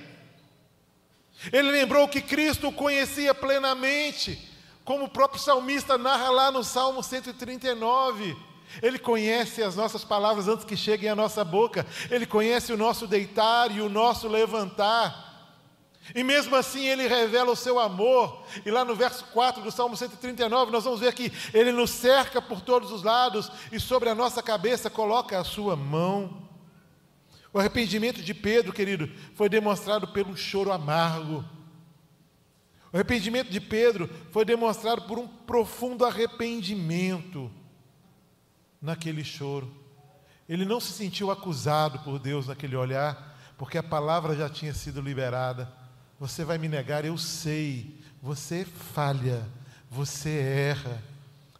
Ele 1.52 1.70
lembrou 1.70 2.08
que 2.08 2.20
Cristo 2.20 2.66
o 2.66 2.72
conhecia 2.72 3.32
plenamente, 3.32 4.50
como 4.84 5.04
o 5.04 5.08
próprio 5.08 5.40
salmista 5.40 5.96
narra 5.96 6.30
lá 6.30 6.50
no 6.50 6.64
Salmo 6.64 7.00
139. 7.00 8.36
Ele 8.82 8.98
conhece 8.98 9.62
as 9.62 9.76
nossas 9.76 10.02
palavras 10.02 10.48
antes 10.48 10.64
que 10.64 10.76
cheguem 10.76 11.08
à 11.08 11.14
nossa 11.14 11.44
boca, 11.44 11.86
ele 12.10 12.26
conhece 12.26 12.72
o 12.72 12.76
nosso 12.76 13.06
deitar 13.06 13.70
e 13.70 13.80
o 13.80 13.88
nosso 13.88 14.26
levantar. 14.26 15.25
E 16.14 16.22
mesmo 16.22 16.54
assim 16.54 16.86
ele 16.86 17.06
revela 17.06 17.50
o 17.50 17.56
seu 17.56 17.78
amor. 17.78 18.44
E 18.64 18.70
lá 18.70 18.84
no 18.84 18.94
verso 18.94 19.24
4 19.26 19.62
do 19.62 19.70
Salmo 19.70 19.96
139, 19.96 20.70
nós 20.70 20.84
vamos 20.84 21.00
ver 21.00 21.12
que 21.14 21.32
ele 21.52 21.72
nos 21.72 21.90
cerca 21.90 22.40
por 22.40 22.60
todos 22.60 22.92
os 22.92 23.02
lados 23.02 23.50
e 23.72 23.80
sobre 23.80 24.08
a 24.08 24.14
nossa 24.14 24.42
cabeça 24.42 24.88
coloca 24.88 25.38
a 25.38 25.44
sua 25.44 25.74
mão. 25.74 26.46
O 27.52 27.58
arrependimento 27.58 28.22
de 28.22 28.34
Pedro, 28.34 28.72
querido, 28.72 29.10
foi 29.34 29.48
demonstrado 29.48 30.08
pelo 30.08 30.36
choro 30.36 30.70
amargo. 30.70 31.44
O 32.92 32.96
arrependimento 32.96 33.50
de 33.50 33.60
Pedro 33.60 34.08
foi 34.30 34.44
demonstrado 34.44 35.02
por 35.02 35.18
um 35.18 35.26
profundo 35.26 36.04
arrependimento 36.04 37.50
naquele 38.80 39.24
choro. 39.24 39.70
Ele 40.48 40.64
não 40.64 40.80
se 40.80 40.92
sentiu 40.92 41.30
acusado 41.30 41.98
por 42.00 42.18
Deus 42.18 42.46
naquele 42.46 42.76
olhar, 42.76 43.36
porque 43.58 43.78
a 43.78 43.82
palavra 43.82 44.36
já 44.36 44.48
tinha 44.48 44.72
sido 44.72 45.00
liberada. 45.00 45.72
Você 46.18 46.44
vai 46.44 46.58
me 46.58 46.68
negar, 46.68 47.04
eu 47.04 47.18
sei. 47.18 47.94
Você 48.22 48.64
falha, 48.64 49.46
você 49.90 50.30
erra, 50.30 51.02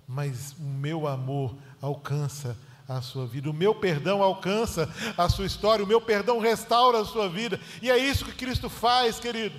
mas 0.06 0.52
o 0.58 0.62
meu 0.62 1.06
amor 1.06 1.54
alcança 1.80 2.56
a 2.88 3.00
sua 3.00 3.26
vida, 3.26 3.50
o 3.50 3.54
meu 3.54 3.74
perdão 3.74 4.22
alcança 4.22 4.88
a 5.18 5.28
sua 5.28 5.46
história, 5.46 5.84
o 5.84 5.88
meu 5.88 6.00
perdão 6.00 6.38
restaura 6.38 7.00
a 7.00 7.04
sua 7.04 7.28
vida, 7.28 7.60
e 7.82 7.90
é 7.90 7.98
isso 7.98 8.24
que 8.24 8.32
Cristo 8.32 8.70
faz, 8.70 9.18
querido. 9.18 9.58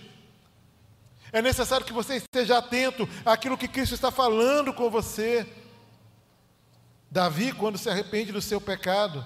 É 1.32 1.42
necessário 1.42 1.86
que 1.86 1.92
você 1.92 2.16
esteja 2.16 2.58
atento 2.58 3.08
àquilo 3.26 3.58
que 3.58 3.68
Cristo 3.68 3.94
está 3.94 4.10
falando 4.10 4.74
com 4.74 4.90
você. 4.90 5.46
Davi, 7.12 7.52
quando 7.52 7.78
se 7.78 7.90
arrepende 7.90 8.32
do 8.32 8.42
seu 8.42 8.62
pecado, 8.62 9.26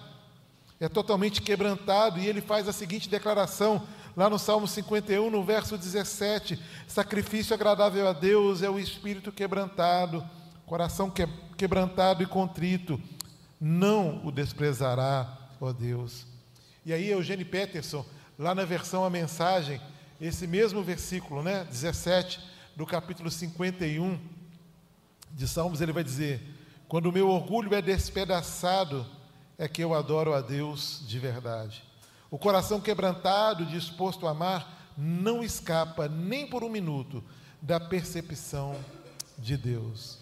é 0.79 0.89
totalmente 0.89 1.41
quebrantado 1.41 2.19
e 2.19 2.27
ele 2.27 2.41
faz 2.41 2.67
a 2.67 2.73
seguinte 2.73 3.07
declaração, 3.07 3.87
lá 4.15 4.29
no 4.29 4.39
Salmo 4.39 4.67
51, 4.67 5.29
no 5.29 5.43
verso 5.43 5.77
17: 5.77 6.59
Sacrifício 6.87 7.53
agradável 7.53 8.07
a 8.07 8.13
Deus 8.13 8.61
é 8.61 8.69
o 8.69 8.79
espírito 8.79 9.31
quebrantado, 9.31 10.27
coração 10.65 11.11
quebrantado 11.57 12.23
e 12.23 12.25
contrito, 12.25 12.99
não 13.59 14.25
o 14.25 14.31
desprezará, 14.31 15.37
ó 15.59 15.71
Deus. 15.71 16.25
E 16.85 16.93
aí, 16.93 17.09
Eugênio 17.09 17.45
Peterson, 17.45 18.05
lá 18.37 18.55
na 18.55 18.65
versão 18.65 19.05
A 19.05 19.09
Mensagem, 19.09 19.79
esse 20.19 20.47
mesmo 20.47 20.83
versículo, 20.83 21.43
né, 21.43 21.63
17, 21.65 22.39
do 22.75 22.85
capítulo 22.85 23.29
51 23.29 24.19
de 25.31 25.47
Salmos, 25.47 25.81
ele 25.81 25.91
vai 25.91 26.03
dizer: 26.03 26.41
Quando 26.87 27.07
o 27.07 27.11
meu 27.11 27.29
orgulho 27.29 27.73
é 27.73 27.81
despedaçado, 27.81 29.05
é 29.57 29.67
que 29.67 29.83
eu 29.83 29.93
adoro 29.93 30.33
a 30.33 30.41
Deus 30.41 31.03
de 31.07 31.19
verdade. 31.19 31.83
O 32.31 32.39
coração 32.39 32.79
quebrantado, 32.79 33.65
disposto 33.65 34.25
a 34.25 34.31
amar, 34.31 34.93
não 34.97 35.43
escapa 35.43 36.07
nem 36.07 36.47
por 36.47 36.63
um 36.63 36.69
minuto 36.69 37.21
da 37.61 37.77
percepção 37.77 38.73
de 39.37 39.57
Deus. 39.57 40.17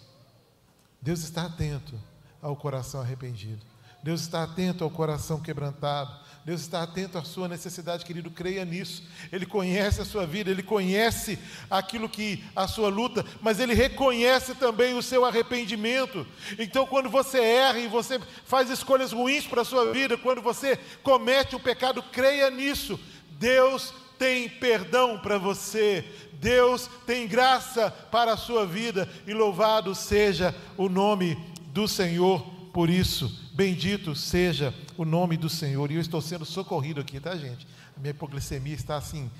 Deus 1.00 1.20
está 1.20 1.46
atento 1.46 1.94
ao 2.42 2.56
coração 2.56 3.00
arrependido. 3.00 3.64
Deus 4.02 4.22
está 4.22 4.42
atento 4.42 4.82
ao 4.82 4.90
coração 4.90 5.40
quebrantado. 5.40 6.18
Deus 6.42 6.62
está 6.62 6.82
atento 6.82 7.18
à 7.18 7.22
sua 7.22 7.46
necessidade, 7.46 8.04
querido, 8.04 8.30
creia 8.30 8.64
nisso. 8.64 9.02
Ele 9.30 9.44
conhece 9.44 10.00
a 10.00 10.06
sua 10.06 10.26
vida, 10.26 10.50
ele 10.50 10.62
conhece 10.62 11.38
aquilo 11.70 12.08
que 12.08 12.42
a 12.56 12.66
sua 12.66 12.88
luta, 12.88 13.24
mas 13.42 13.60
ele 13.60 13.74
reconhece 13.74 14.54
também 14.54 14.94
o 14.94 15.02
seu 15.02 15.26
arrependimento. 15.26 16.26
Então, 16.58 16.86
quando 16.86 17.10
você 17.10 17.40
erra 17.40 17.78
e 17.78 17.88
você 17.88 18.18
faz 18.46 18.70
escolhas 18.70 19.12
ruins 19.12 19.46
para 19.46 19.60
a 19.60 19.66
sua 19.66 19.92
vida, 19.92 20.16
quando 20.16 20.40
você 20.40 20.78
comete 21.02 21.54
um 21.54 21.60
pecado, 21.60 22.02
creia 22.02 22.50
nisso. 22.50 22.98
Deus 23.38 23.92
tem 24.18 24.48
perdão 24.48 25.18
para 25.18 25.36
você. 25.36 26.04
Deus 26.34 26.88
tem 27.06 27.28
graça 27.28 27.90
para 28.10 28.32
a 28.32 28.36
sua 28.38 28.66
vida 28.66 29.06
e 29.26 29.34
louvado 29.34 29.94
seja 29.94 30.54
o 30.78 30.88
nome 30.88 31.36
do 31.66 31.86
Senhor 31.86 32.59
por 32.72 32.90
isso. 32.90 33.50
Bendito 33.52 34.14
seja 34.14 34.74
o 34.96 35.04
nome 35.04 35.36
do 35.36 35.48
Senhor. 35.48 35.90
E 35.90 35.94
eu 35.94 36.00
estou 36.00 36.20
sendo 36.20 36.44
socorrido 36.44 37.00
aqui, 37.00 37.20
tá, 37.20 37.36
gente? 37.36 37.66
A 37.96 38.00
minha 38.00 38.10
hipoglicemia 38.10 38.74
está 38.74 38.96
assim, 38.96 39.30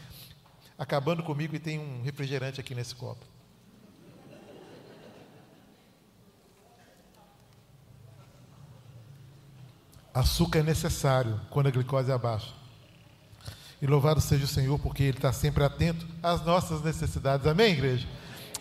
acabando 0.78 1.22
comigo 1.22 1.54
e 1.54 1.58
tem 1.58 1.78
um 1.78 2.02
refrigerante 2.02 2.60
aqui 2.60 2.74
nesse 2.74 2.94
copo. 2.94 3.24
Açúcar 10.12 10.58
é 10.58 10.62
necessário 10.62 11.40
quando 11.50 11.68
a 11.68 11.70
glicose 11.70 12.10
é 12.10 12.18
baixa. 12.18 12.52
E 13.80 13.86
louvado 13.86 14.20
seja 14.20 14.44
o 14.44 14.48
Senhor, 14.48 14.78
porque 14.78 15.04
Ele 15.04 15.16
está 15.16 15.32
sempre 15.32 15.64
atento 15.64 16.06
às 16.22 16.44
nossas 16.44 16.82
necessidades. 16.82 17.46
Amém, 17.46 17.72
igreja? 17.72 18.06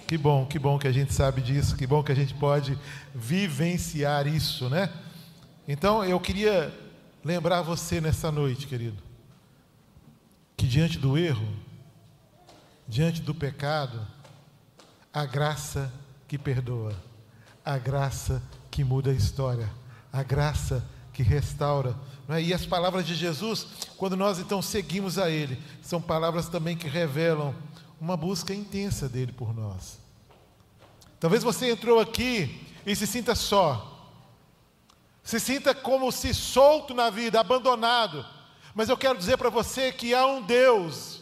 Que 0.09 0.17
bom, 0.17 0.43
que 0.43 0.57
bom 0.57 0.79
que 0.79 0.87
a 0.87 0.91
gente 0.91 1.13
sabe 1.13 1.39
disso, 1.39 1.77
que 1.77 1.85
bom 1.85 2.01
que 2.01 2.11
a 2.11 2.15
gente 2.15 2.33
pode 2.33 2.75
vivenciar 3.13 4.25
isso, 4.25 4.67
né? 4.67 4.91
Então 5.67 6.03
eu 6.03 6.19
queria 6.19 6.73
lembrar 7.23 7.61
você 7.61 8.01
nessa 8.01 8.31
noite, 8.31 8.65
querido, 8.65 8.97
que 10.57 10.65
diante 10.65 10.97
do 10.97 11.15
erro, 11.15 11.47
diante 12.87 13.21
do 13.21 13.35
pecado, 13.35 14.01
a 15.13 15.27
graça 15.27 15.93
que 16.27 16.39
perdoa, 16.39 16.95
a 17.63 17.77
graça 17.77 18.41
que 18.71 18.83
muda 18.83 19.11
a 19.11 19.13
história, 19.13 19.69
a 20.11 20.23
graça 20.23 20.83
que 21.13 21.21
restaura. 21.21 21.95
É? 22.27 22.41
E 22.41 22.51
as 22.51 22.65
palavras 22.65 23.05
de 23.05 23.13
Jesus, 23.13 23.67
quando 23.95 24.17
nós 24.17 24.39
então 24.39 24.59
seguimos 24.59 25.19
a 25.19 25.29
Ele, 25.29 25.61
são 25.83 26.01
palavras 26.01 26.49
também 26.49 26.75
que 26.75 26.87
revelam 26.87 27.53
uma 27.99 28.15
busca 28.15 28.53
intensa 28.53 29.09
dele 29.09 29.31
por 29.31 29.53
nós. 29.53 29.99
Talvez 31.19 31.43
você 31.43 31.71
entrou 31.71 31.99
aqui 31.99 32.65
e 32.85 32.95
se 32.95 33.05
sinta 33.05 33.35
só, 33.35 34.09
se 35.23 35.39
sinta 35.39 35.75
como 35.75 36.11
se 36.11 36.33
solto 36.33 36.93
na 36.93 37.09
vida, 37.09 37.39
abandonado. 37.39 38.25
Mas 38.73 38.89
eu 38.89 38.97
quero 38.97 39.17
dizer 39.17 39.37
para 39.37 39.49
você 39.49 39.91
que 39.91 40.13
há 40.13 40.25
um 40.25 40.41
Deus, 40.41 41.21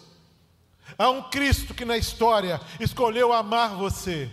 há 0.97 1.09
um 1.09 1.23
Cristo 1.29 1.73
que 1.73 1.83
na 1.83 1.97
história 1.97 2.61
escolheu 2.79 3.33
amar 3.33 3.75
você 3.75 4.29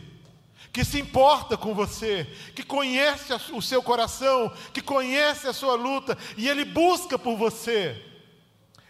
que 0.74 0.84
se 0.84 0.98
importa 0.98 1.56
com 1.56 1.72
você, 1.72 2.26
que 2.52 2.64
conhece 2.64 3.32
o 3.52 3.62
seu 3.62 3.80
coração, 3.80 4.52
que 4.72 4.80
conhece 4.80 5.46
a 5.46 5.52
sua 5.52 5.76
luta 5.76 6.18
e 6.36 6.48
ele 6.48 6.64
busca 6.64 7.16
por 7.16 7.36
você. 7.36 8.13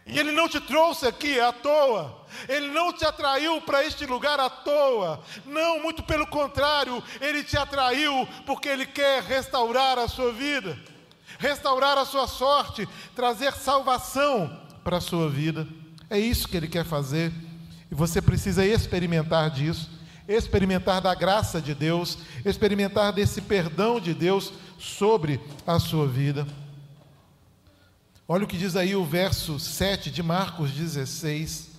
E 0.06 0.18
ele 0.18 0.32
não 0.32 0.48
te 0.48 0.60
trouxe 0.60 1.06
aqui 1.06 1.40
à 1.40 1.50
toa, 1.50 2.26
ele 2.46 2.68
não 2.68 2.92
te 2.92 3.06
atraiu 3.06 3.60
para 3.62 3.84
este 3.84 4.04
lugar 4.04 4.38
à 4.38 4.50
toa, 4.50 5.22
não, 5.46 5.82
muito 5.82 6.02
pelo 6.02 6.26
contrário, 6.26 7.02
ele 7.22 7.42
te 7.42 7.56
atraiu 7.56 8.28
porque 8.44 8.68
ele 8.68 8.84
quer 8.84 9.22
restaurar 9.22 9.98
a 9.98 10.06
sua 10.06 10.30
vida, 10.30 10.78
restaurar 11.38 11.96
a 11.96 12.04
sua 12.04 12.26
sorte, 12.26 12.86
trazer 13.16 13.54
salvação 13.54 14.60
para 14.84 14.98
a 14.98 15.00
sua 15.00 15.30
vida. 15.30 15.66
É 16.10 16.18
isso 16.18 16.48
que 16.48 16.56
ele 16.56 16.68
quer 16.68 16.84
fazer 16.84 17.32
e 17.90 17.94
você 17.94 18.20
precisa 18.20 18.64
experimentar 18.64 19.48
disso 19.48 19.94
experimentar 20.26 21.00
da 21.00 21.14
graça 21.14 21.60
de 21.60 21.74
Deus, 21.74 22.18
experimentar 22.44 23.12
desse 23.12 23.42
perdão 23.42 24.00
de 24.00 24.14
Deus 24.14 24.52
sobre 24.78 25.40
a 25.66 25.78
sua 25.78 26.06
vida. 26.06 26.46
Olha 28.26 28.44
o 28.44 28.46
que 28.46 28.56
diz 28.56 28.74
aí 28.74 28.96
o 28.96 29.04
verso 29.04 29.60
7 29.60 30.10
de 30.10 30.22
Marcos 30.22 30.70
16. 30.70 31.72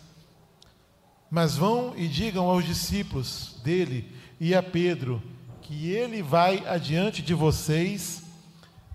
Mas 1.29 1.57
vão 1.57 1.93
e 1.97 2.07
digam 2.07 2.47
aos 2.47 2.63
discípulos 2.63 3.59
dele 3.63 4.15
e 4.39 4.53
a 4.53 4.61
Pedro 4.61 5.21
que 5.61 5.89
ele 5.89 6.21
vai 6.21 6.63
adiante 6.67 7.23
de 7.23 7.33
vocês 7.33 8.21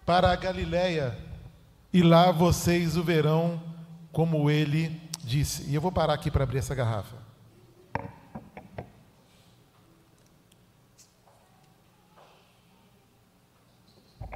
para 0.07 0.31
a 0.31 0.37
Galiléia 0.37 1.19
e 1.93 2.03
lá 2.03 2.31
vocês 2.31 2.97
o 2.97 3.03
verão 3.03 3.61
como 4.13 4.49
ele 4.49 5.01
disse. 5.25 5.69
E 5.69 5.75
eu 5.75 5.81
vou 5.81 5.91
parar 5.91 6.15
aqui 6.15 6.31
para 6.31 6.45
abrir 6.45 6.59
essa 6.59 6.75
garrafa. 6.75 7.17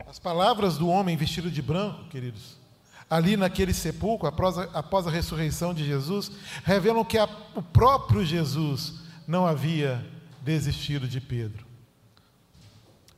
As 0.05 0.19
palavras 0.19 0.77
do 0.77 0.89
homem 0.89 1.17
vestido 1.17 1.49
de 1.49 1.63
branco, 1.63 2.09
queridos, 2.09 2.64
ali 3.15 3.37
naquele 3.37 3.73
sepulcro, 3.73 4.27
após 4.27 4.59
a, 4.59 4.65
após 4.75 5.07
a 5.07 5.11
ressurreição 5.11 5.73
de 5.73 5.87
Jesus, 5.87 6.33
revelam 6.65 7.05
que 7.05 7.17
a, 7.17 7.29
o 7.55 7.63
próprio 7.63 8.25
Jesus 8.25 8.95
não 9.25 9.47
havia 9.47 10.05
desistido 10.43 11.07
de 11.07 11.21
Pedro. 11.21 11.65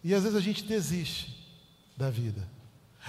E 0.05 0.13
às 0.13 0.23
vezes 0.23 0.37
a 0.37 0.41
gente 0.43 0.65
desiste 0.65 1.35
da 1.97 2.11
vida, 2.11 2.47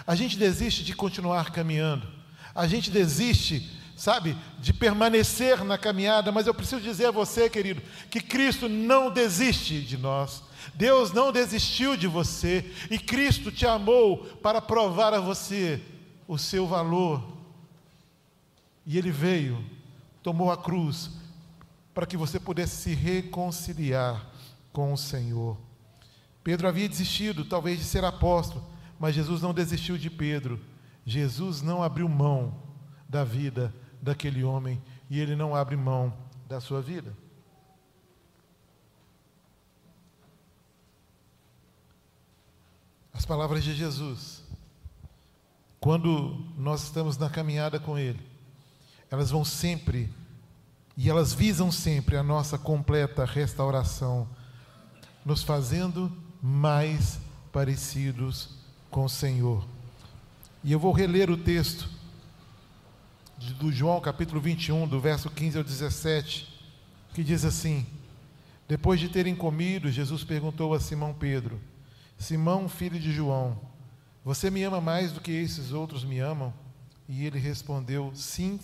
a 0.06 0.16
gente 0.16 0.38
desiste 0.38 0.82
de 0.82 0.96
continuar 0.96 1.52
caminhando, 1.52 2.08
a 2.56 2.66
gente 2.68 2.90
desiste, 2.90 3.70
sabe, 3.98 4.38
de 4.58 4.72
permanecer 4.72 5.66
na 5.66 5.78
caminhada, 5.78 6.32
mas 6.32 6.48
eu 6.48 6.54
preciso 6.54 6.80
dizer 6.80 7.08
a 7.08 7.12
você, 7.12 7.50
querido, 7.50 7.82
que 8.10 8.22
Cristo 8.22 8.70
não 8.70 9.12
desiste 9.12 9.82
de 9.82 9.98
nós. 9.98 10.42
Deus 10.74 11.12
não 11.12 11.34
desistiu 11.34 11.98
de 11.98 12.08
você 12.08 12.72
e 12.90 12.98
Cristo 12.98 13.52
te 13.52 13.66
amou 13.66 14.20
para 14.42 14.62
provar 14.62 15.14
a 15.14 15.20
você 15.20 15.82
o 16.28 16.38
seu 16.38 16.68
valor. 16.68 17.24
E 18.86 18.98
Ele 18.98 19.12
veio, 19.12 19.64
tomou 20.22 20.52
a 20.52 20.58
cruz, 20.58 21.12
para 21.94 22.06
que 22.06 22.18
você 22.18 22.40
pudesse 22.40 22.76
se 22.76 22.94
reconciliar 22.94 24.30
com 24.72 24.94
o 24.94 24.98
Senhor. 24.98 25.58
Pedro 26.44 26.68
havia 26.68 26.88
desistido, 26.88 27.44
talvez, 27.44 27.80
de 27.80 27.86
ser 27.86 28.06
apóstolo, 28.06 28.64
mas 29.00 29.16
Jesus 29.16 29.42
não 29.42 29.54
desistiu 29.54 29.98
de 29.98 30.10
Pedro. 30.10 30.60
Jesus 31.06 31.62
não 31.62 31.82
abriu 31.82 32.08
mão 32.08 32.62
da 33.08 33.24
vida 33.24 33.74
daquele 34.02 34.44
homem 34.44 34.82
e 35.10 35.20
ele 35.20 35.36
não 35.36 35.56
abre 35.56 35.76
mão 35.76 36.14
da 36.48 36.60
sua 36.60 36.82
vida. 36.82 37.16
As 43.14 43.26
palavras 43.26 43.64
de 43.64 43.74
Jesus, 43.74 44.44
quando 45.88 46.38
nós 46.58 46.84
estamos 46.84 47.18
na 47.18 47.30
caminhada 47.30 47.80
com 47.80 47.98
Ele, 47.98 48.20
elas 49.10 49.32
vão 49.32 49.46
sempre 49.46 50.10
e 50.98 51.10
elas 51.10 51.32
visam 51.32 51.72
sempre 51.72 52.18
a 52.18 52.24
nossa 52.24 52.58
completa 52.58 53.24
restauração, 53.24 54.28
nos 55.24 55.44
fazendo 55.44 56.12
mais 56.44 57.22
parecidos 57.54 58.50
com 58.92 59.06
o 59.06 59.10
Senhor. 59.10 59.66
E 60.62 60.74
eu 60.74 60.78
vou 60.78 60.92
reler 60.92 61.32
o 61.32 61.38
texto 61.38 61.90
do 63.58 63.72
João 63.72 64.02
capítulo 64.02 64.42
21, 64.42 64.90
do 64.90 65.00
verso 65.00 65.30
15 65.30 65.58
ao 65.58 65.64
17, 65.64 66.54
que 67.14 67.24
diz 67.24 67.46
assim: 67.46 67.86
Depois 68.68 69.00
de 69.00 69.08
terem 69.08 69.34
comido, 69.34 69.90
Jesus 69.90 70.26
perguntou 70.26 70.74
a 70.74 70.82
Simão 70.82 71.14
Pedro: 71.14 71.62
Simão, 72.18 72.68
filho 72.68 73.00
de 73.00 73.14
João, 73.14 73.58
você 74.28 74.52
me 74.52 74.62
ama 74.62 74.82
mais 74.82 75.14
do 75.14 75.22
que 75.22 75.32
esses 75.32 75.72
outros 75.72 76.04
me 76.04 76.20
amam? 76.20 76.54
E 77.08 77.26
ele 77.26 77.40
respondeu: 77.40 78.12
Sim, 78.14 78.60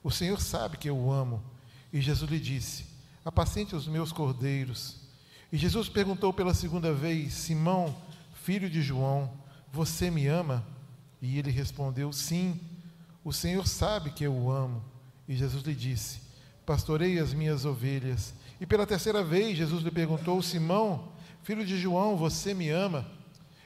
o 0.00 0.12
Senhor 0.12 0.40
sabe 0.40 0.76
que 0.76 0.88
eu 0.88 0.96
o 0.96 1.10
amo. 1.10 1.42
E 1.92 2.00
Jesus 2.00 2.30
lhe 2.30 2.38
disse: 2.38 2.86
Apacente 3.24 3.74
os 3.74 3.88
meus 3.88 4.12
cordeiros. 4.12 5.00
E 5.50 5.56
Jesus 5.56 5.88
perguntou 5.88 6.32
pela 6.32 6.54
segunda 6.54 6.94
vez: 6.94 7.34
Simão, 7.34 7.92
filho 8.44 8.70
de 8.70 8.80
João, 8.80 9.28
você 9.72 10.08
me 10.08 10.28
ama? 10.28 10.64
E 11.20 11.36
ele 11.36 11.50
respondeu: 11.50 12.12
Sim, 12.12 12.60
o 13.24 13.32
Senhor 13.32 13.66
sabe 13.66 14.10
que 14.10 14.22
eu 14.22 14.32
o 14.32 14.52
amo. 14.52 14.84
E 15.26 15.34
Jesus 15.34 15.64
lhe 15.64 15.74
disse: 15.74 16.20
Pastorei 16.64 17.18
as 17.18 17.34
minhas 17.34 17.64
ovelhas. 17.64 18.32
E 18.60 18.66
pela 18.66 18.86
terceira 18.86 19.24
vez 19.24 19.58
Jesus 19.58 19.82
lhe 19.82 19.90
perguntou: 19.90 20.40
Simão, 20.40 21.08
Filho 21.42 21.66
de 21.66 21.76
João, 21.76 22.16
você 22.16 22.54
me 22.54 22.70
ama? 22.70 23.04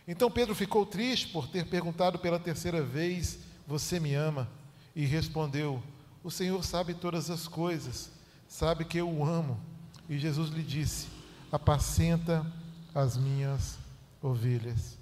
Então 0.07 0.31
Pedro 0.31 0.55
ficou 0.55 0.87
triste 0.87 1.29
por 1.29 1.49
ter 1.49 1.67
perguntado 1.67 2.19
pela 2.19 2.39
terceira 2.39 2.83
vez: 2.83 3.39
Você 3.67 3.99
me 3.99 4.15
ama? 4.15 4.49
E 4.95 5.05
respondeu: 5.05 5.83
O 6.23 6.31
Senhor 6.31 6.63
sabe 6.65 6.95
todas 6.95 7.31
as 7.31 7.49
coisas, 7.49 8.11
sabe 8.47 8.85
que 8.85 8.99
eu 8.99 9.11
o 9.11 9.25
amo. 9.25 9.61
E 10.09 10.19
Jesus 10.19 10.51
lhe 10.51 10.63
disse: 10.63 11.09
Apacenta 11.51 12.47
as 12.95 13.17
minhas 13.17 13.79
ovelhas. 14.23 14.97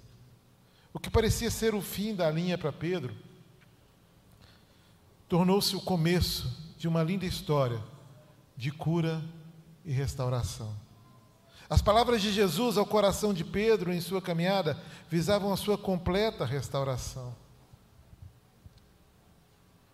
O 0.91 0.99
que 0.99 1.09
parecia 1.09 1.51
ser 1.51 1.75
o 1.75 1.81
fim 1.81 2.15
da 2.15 2.31
linha 2.31 2.57
para 2.57 2.71
Pedro, 2.71 3.13
tornou-se 5.27 5.75
o 5.75 5.81
começo 5.81 6.73
de 6.77 6.87
uma 6.87 7.03
linda 7.03 7.25
história 7.25 7.81
de 8.55 8.71
cura 8.71 9.23
e 9.83 9.91
restauração. 9.91 10.84
As 11.69 11.81
palavras 11.81 12.21
de 12.21 12.31
Jesus 12.31 12.77
ao 12.77 12.85
coração 12.85 13.33
de 13.33 13.43
Pedro 13.43 13.91
em 13.91 13.99
sua 13.99 14.21
caminhada 14.21 14.79
visavam 15.09 15.51
a 15.51 15.57
sua 15.57 15.77
completa 15.77 16.45
restauração. 16.45 17.35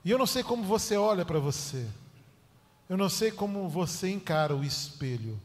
E 0.03 0.12
eu 0.12 0.17
não 0.17 0.25
sei 0.25 0.43
como 0.43 0.63
você 0.63 0.97
olha 0.97 1.23
para 1.23 1.39
você, 1.39 1.88
eu 2.89 2.97
não 2.97 3.07
sei 3.07 3.31
como 3.31 3.69
você 3.69 4.12
encara 4.12 4.55
o 4.55 4.63
espelho, 4.63 5.39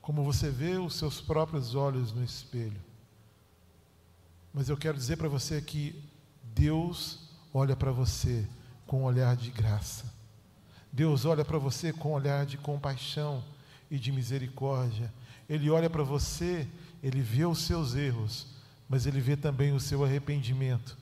como 0.00 0.22
você 0.22 0.50
vê 0.50 0.76
os 0.76 0.94
seus 0.94 1.20
próprios 1.20 1.74
olhos 1.74 2.12
no 2.12 2.22
espelho. 2.22 2.80
Mas 4.52 4.68
eu 4.68 4.76
quero 4.76 4.96
dizer 4.96 5.16
para 5.16 5.28
você 5.28 5.60
que 5.60 6.00
Deus 6.42 7.30
olha 7.52 7.74
para 7.74 7.90
você 7.90 8.46
com 8.86 9.00
um 9.00 9.04
olhar 9.04 9.36
de 9.36 9.50
graça. 9.50 10.04
Deus 10.92 11.24
olha 11.24 11.44
para 11.44 11.58
você 11.58 11.92
com 11.92 12.10
um 12.10 12.14
olhar 12.14 12.46
de 12.46 12.56
compaixão 12.56 13.42
e 13.90 13.98
de 13.98 14.12
misericórdia. 14.12 15.12
Ele 15.48 15.70
olha 15.70 15.88
para 15.88 16.02
você, 16.02 16.66
ele 17.02 17.20
vê 17.20 17.44
os 17.46 17.60
seus 17.60 17.94
erros, 17.94 18.46
mas 18.88 19.06
ele 19.06 19.20
vê 19.20 19.36
também 19.36 19.72
o 19.72 19.80
seu 19.80 20.04
arrependimento. 20.04 20.96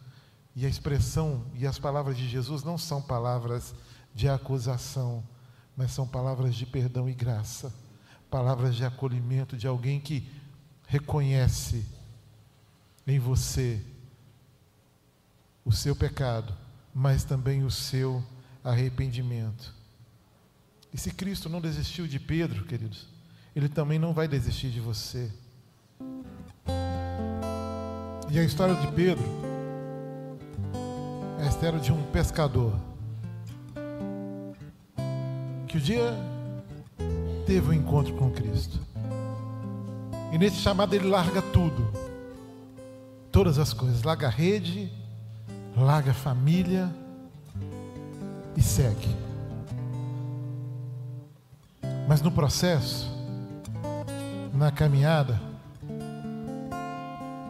E 0.55 0.65
a 0.65 0.69
expressão 0.69 1.45
e 1.55 1.67
as 1.67 1.79
palavras 1.79 2.17
de 2.17 2.29
Jesus 2.29 2.63
não 2.63 2.79
são 2.79 3.03
palavras 3.03 3.75
de 4.15 4.29
acusação, 4.29 5.23
mas 5.77 5.91
são 5.91 6.07
palavras 6.07 6.55
de 6.55 6.65
perdão 6.65 7.09
e 7.09 7.13
graça, 7.13 7.73
palavras 8.31 8.75
de 8.75 8.85
acolhimento 8.85 9.57
de 9.57 9.67
alguém 9.67 10.01
que 10.01 10.27
reconhece 10.87 11.85
em 13.07 13.19
você 13.19 13.85
o 15.65 15.73
seu 15.73 15.95
pecado, 15.95 16.55
mas 16.95 17.25
também 17.25 17.65
o 17.65 17.71
seu 17.71 18.25
arrependimento. 18.65 19.75
E 20.97 20.99
se 20.99 21.11
Cristo 21.11 21.51
não 21.51 21.61
desistiu 21.61 22.07
de 22.07 22.19
Pedro, 22.19 22.65
queridos, 22.65 23.07
Ele 23.55 23.69
também 23.69 23.99
não 23.99 24.15
vai 24.15 24.27
desistir 24.27 24.71
de 24.71 24.81
você. 24.81 25.31
E 28.31 28.39
a 28.39 28.43
história 28.43 28.75
de 28.77 28.91
Pedro 28.93 29.23
é 31.39 31.45
a 31.45 31.49
história 31.49 31.79
de 31.79 31.93
um 31.93 32.03
pescador 32.05 32.73
que 35.69 35.77
o 35.77 35.81
dia 35.81 36.15
teve 37.47 37.69
um 37.69 37.73
encontro 37.75 38.15
com 38.15 38.31
Cristo. 38.31 38.81
E 40.33 40.39
nesse 40.39 40.57
chamado 40.57 40.95
ele 40.95 41.09
larga 41.09 41.43
tudo, 41.43 41.93
todas 43.31 43.59
as 43.59 43.75
coisas, 43.75 44.03
larga 44.03 44.29
a 44.29 44.31
rede, 44.31 44.91
larga 45.77 46.13
a 46.13 46.15
família 46.15 46.91
e 48.57 48.63
segue. 48.63 49.26
Mas 52.17 52.23
no 52.23 52.31
processo, 52.31 53.07
na 54.55 54.71
caminhada, 54.71 55.39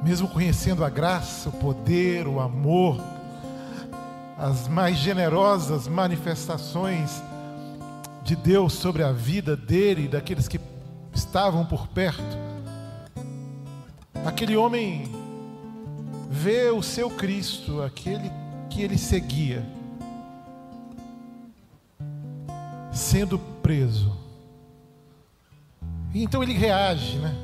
mesmo 0.02 0.26
conhecendo 0.26 0.84
a 0.84 0.90
graça, 0.90 1.50
o 1.50 1.52
poder, 1.52 2.26
o 2.26 2.40
amor, 2.40 3.00
as 4.36 4.66
mais 4.66 4.96
generosas 4.96 5.86
manifestações 5.86 7.22
de 8.24 8.34
Deus 8.34 8.72
sobre 8.72 9.04
a 9.04 9.12
vida 9.12 9.56
dele 9.56 10.06
e 10.06 10.08
daqueles 10.08 10.48
que 10.48 10.58
estavam 11.14 11.64
por 11.64 11.86
perto, 11.86 12.36
aquele 14.24 14.56
homem 14.56 15.08
vê 16.28 16.70
o 16.70 16.82
seu 16.82 17.08
Cristo, 17.08 17.82
aquele 17.82 18.32
que 18.68 18.82
ele 18.82 18.98
seguia, 18.98 19.64
sendo 22.90 23.38
preso. 23.38 24.25
E 26.14 26.22
então 26.22 26.42
ele 26.42 26.52
reage, 26.52 27.18
né? 27.18 27.34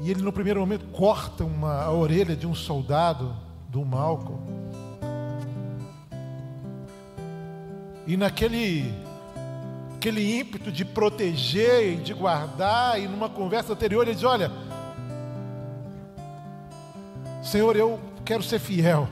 E 0.00 0.10
ele 0.10 0.22
no 0.22 0.32
primeiro 0.32 0.60
momento 0.60 0.86
corta 0.86 1.44
uma, 1.44 1.82
a 1.82 1.92
orelha 1.92 2.36
de 2.36 2.46
um 2.46 2.54
soldado 2.54 3.34
do 3.68 3.84
Malcolm. 3.84 4.40
E 8.06 8.16
naquele 8.16 8.94
aquele 9.96 10.38
ímpeto 10.38 10.70
de 10.70 10.84
proteger 10.84 11.92
e 11.92 11.96
de 11.96 12.14
guardar, 12.14 13.00
e 13.00 13.08
numa 13.08 13.28
conversa 13.28 13.72
anterior 13.72 14.02
ele 14.02 14.14
diz: 14.14 14.24
Olha, 14.24 14.50
Senhor, 17.42 17.76
eu 17.76 17.98
quero 18.24 18.42
ser 18.42 18.60
fiel, 18.60 19.08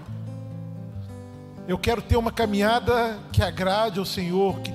eu 1.66 1.76
quero 1.76 2.00
ter 2.00 2.16
uma 2.16 2.30
caminhada 2.30 3.18
que 3.32 3.42
agrade 3.42 3.98
ao 3.98 4.04
Senhor, 4.04 4.60
que 4.60 4.70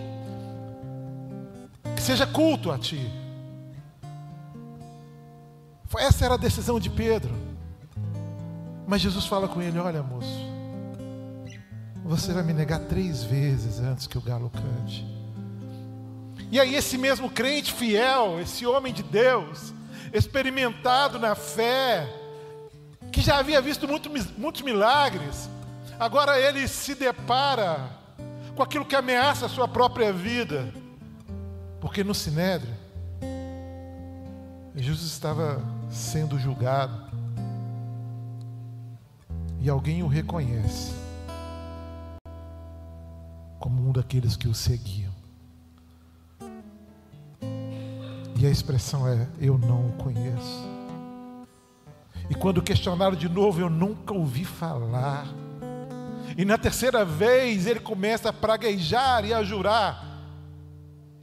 seja 2.12 2.28
culto 2.28 2.70
a 2.70 2.78
Ti. 2.78 3.10
Essa 5.98 6.26
era 6.26 6.34
a 6.34 6.38
decisão 6.38 6.78
de 6.78 6.90
Pedro. 6.90 7.34
Mas 8.86 9.00
Jesus 9.00 9.26
fala 9.26 9.48
com 9.48 9.62
ele: 9.62 9.80
Olha, 9.80 10.04
moço, 10.04 10.28
você 12.04 12.34
vai 12.34 12.44
me 12.44 12.52
negar 12.52 12.80
três 12.80 13.24
vezes 13.24 13.80
antes 13.80 14.08
que 14.08 14.18
o 14.18 14.22
galo 14.22 14.50
cante. 14.50 15.06
E 16.52 16.60
aí, 16.60 16.76
esse 16.76 16.98
mesmo 16.98 17.30
crente 17.30 17.72
fiel, 17.72 18.42
esse 18.42 18.66
homem 18.66 18.92
de 18.92 19.04
Deus, 19.04 19.74
experimentado 20.12 21.18
na 21.18 21.34
fé, 21.34 22.14
que 23.10 23.22
já 23.22 23.38
havia 23.38 23.62
visto 23.62 23.88
muito, 23.88 24.12
muitos 24.38 24.62
milagres, 24.64 25.50
agora 25.98 26.38
ele 26.38 26.68
se 26.68 26.94
depara 26.94 27.90
com 28.54 28.62
aquilo 28.62 28.84
que 28.84 28.98
ameaça 28.98 29.46
a 29.46 29.50
sua 29.50 29.66
própria 29.66 30.12
vida, 30.12 30.74
porque 31.82 32.04
no 32.04 32.14
Sinédrio, 32.14 32.74
Jesus 34.76 35.12
estava 35.12 35.60
sendo 35.90 36.40
julgado, 36.40 37.12
e 39.60 39.70
alguém 39.70 40.02
o 40.02 40.08
reconhece 40.08 40.94
como 43.60 43.90
um 43.90 43.92
daqueles 43.92 44.36
que 44.36 44.48
o 44.48 44.54
seguiam. 44.54 45.12
E 48.40 48.46
a 48.46 48.50
expressão 48.50 49.08
é: 49.08 49.28
Eu 49.40 49.58
não 49.58 49.90
o 49.90 49.92
conheço. 49.94 50.70
E 52.30 52.34
quando 52.34 52.62
questionaram 52.62 53.16
de 53.16 53.30
novo, 53.30 53.60
eu 53.60 53.70
nunca 53.70 54.14
ouvi 54.14 54.46
falar. 54.46 55.28
E 56.38 56.46
na 56.46 56.58
terceira 56.58 57.04
vez 57.04 57.68
ele 57.68 57.80
começa 57.80 58.30
a 58.30 58.34
praguejar 58.34 59.26
e 59.26 59.34
a 59.34 59.44
jurar: 59.44 60.11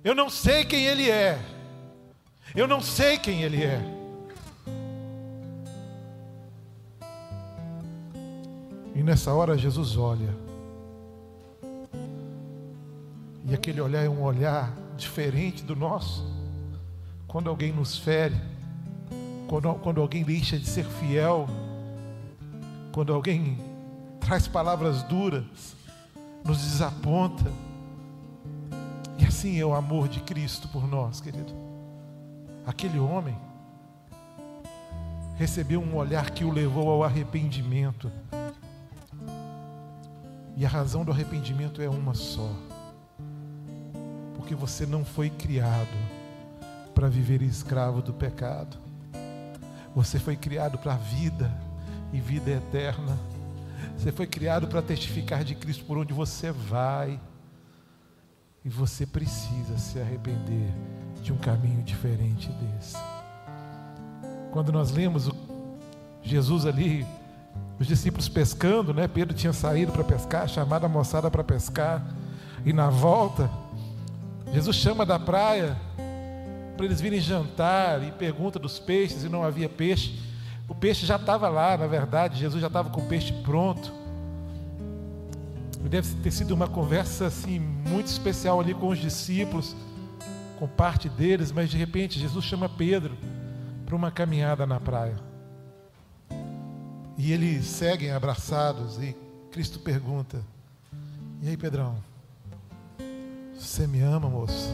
Eu 0.08 0.14
não 0.14 0.30
sei 0.30 0.64
quem 0.64 0.86
ele 0.86 1.10
é. 1.10 1.38
Eu 2.56 2.66
não 2.66 2.80
sei 2.80 3.18
quem 3.18 3.42
ele 3.42 3.62
é. 3.62 3.78
E 8.94 9.02
nessa 9.02 9.34
hora 9.34 9.58
Jesus 9.58 9.98
olha. 9.98 10.34
E 13.44 13.52
aquele 13.52 13.82
olhar 13.82 14.02
é 14.02 14.08
um 14.08 14.22
olhar 14.22 14.74
diferente 14.96 15.62
do 15.62 15.76
nosso 15.76 16.26
quando 17.26 17.50
alguém 17.50 17.70
nos 17.70 17.98
fere, 17.98 18.40
quando, 19.46 19.74
quando 19.74 20.00
alguém 20.00 20.24
deixa 20.24 20.58
de 20.58 20.64
ser 20.64 20.86
fiel, 20.86 21.46
quando 22.92 23.12
alguém 23.12 23.58
traz 24.20 24.48
palavras 24.48 25.02
duras, 25.02 25.44
nos 26.46 26.62
desaponta. 26.62 27.67
Assim 29.28 29.60
é 29.60 29.66
o 29.66 29.74
amor 29.74 30.08
de 30.08 30.20
Cristo 30.20 30.68
por 30.68 30.88
nós, 30.88 31.20
querido. 31.20 31.52
Aquele 32.66 32.98
homem 32.98 33.36
recebeu 35.36 35.82
um 35.82 35.94
olhar 35.96 36.30
que 36.30 36.46
o 36.46 36.50
levou 36.50 36.90
ao 36.90 37.04
arrependimento. 37.04 38.10
E 40.56 40.64
a 40.64 40.68
razão 40.68 41.04
do 41.04 41.12
arrependimento 41.12 41.82
é 41.82 41.90
uma 41.90 42.14
só. 42.14 42.50
Porque 44.34 44.54
você 44.54 44.86
não 44.86 45.04
foi 45.04 45.28
criado 45.28 45.94
para 46.94 47.06
viver 47.06 47.42
escravo 47.42 48.00
do 48.00 48.14
pecado. 48.14 48.78
Você 49.94 50.18
foi 50.18 50.36
criado 50.36 50.78
para 50.78 50.94
a 50.94 50.96
vida 50.96 51.54
e 52.14 52.18
vida 52.18 52.50
eterna. 52.50 53.18
Você 53.94 54.10
foi 54.10 54.26
criado 54.26 54.66
para 54.68 54.80
testificar 54.80 55.44
de 55.44 55.54
Cristo 55.54 55.84
por 55.84 55.98
onde 55.98 56.14
você 56.14 56.50
vai. 56.50 57.20
E 58.64 58.68
você 58.68 59.06
precisa 59.06 59.78
se 59.78 60.00
arrepender 60.00 60.70
de 61.22 61.32
um 61.32 61.36
caminho 61.36 61.82
diferente 61.82 62.50
desse. 62.50 62.96
Quando 64.50 64.72
nós 64.72 64.90
lemos 64.90 65.30
Jesus 66.22 66.66
ali, 66.66 67.06
os 67.78 67.86
discípulos 67.86 68.28
pescando, 68.28 68.92
né? 68.92 69.06
Pedro 69.06 69.34
tinha 69.34 69.52
saído 69.52 69.92
para 69.92 70.04
pescar, 70.04 70.48
chamado 70.48 70.84
a 70.84 70.88
moçada 70.88 71.30
para 71.30 71.44
pescar, 71.44 72.04
e 72.64 72.72
na 72.72 72.90
volta, 72.90 73.50
Jesus 74.52 74.76
chama 74.76 75.06
da 75.06 75.18
praia 75.18 75.76
para 76.76 76.86
eles 76.86 77.00
virem 77.00 77.20
jantar 77.20 78.02
e 78.04 78.12
pergunta 78.12 78.58
dos 78.58 78.78
peixes 78.78 79.24
e 79.24 79.28
não 79.28 79.42
havia 79.42 79.68
peixe. 79.68 80.18
O 80.68 80.74
peixe 80.74 81.04
já 81.04 81.16
estava 81.16 81.48
lá, 81.48 81.76
na 81.76 81.86
verdade, 81.86 82.38
Jesus 82.38 82.60
já 82.60 82.68
estava 82.68 82.90
com 82.90 83.00
o 83.00 83.06
peixe 83.06 83.32
pronto. 83.32 83.92
Deve 85.82 86.14
ter 86.16 86.30
sido 86.30 86.52
uma 86.52 86.68
conversa 86.68 87.26
assim 87.26 87.58
muito 87.58 88.06
especial 88.08 88.60
ali 88.60 88.74
com 88.74 88.88
os 88.88 88.98
discípulos, 88.98 89.74
com 90.58 90.66
parte 90.66 91.08
deles, 91.08 91.52
mas 91.52 91.70
de 91.70 91.76
repente 91.76 92.18
Jesus 92.18 92.44
chama 92.44 92.68
Pedro 92.68 93.16
para 93.86 93.96
uma 93.96 94.10
caminhada 94.10 94.66
na 94.66 94.78
praia. 94.78 95.16
E 97.16 97.32
eles 97.32 97.66
seguem 97.66 98.12
abraçados 98.12 98.98
e 98.98 99.16
Cristo 99.50 99.78
pergunta: 99.78 100.40
E 101.42 101.48
aí, 101.48 101.56
Pedrão, 101.56 101.96
você 103.54 103.86
me 103.86 104.00
ama, 104.00 104.28
moço? 104.28 104.72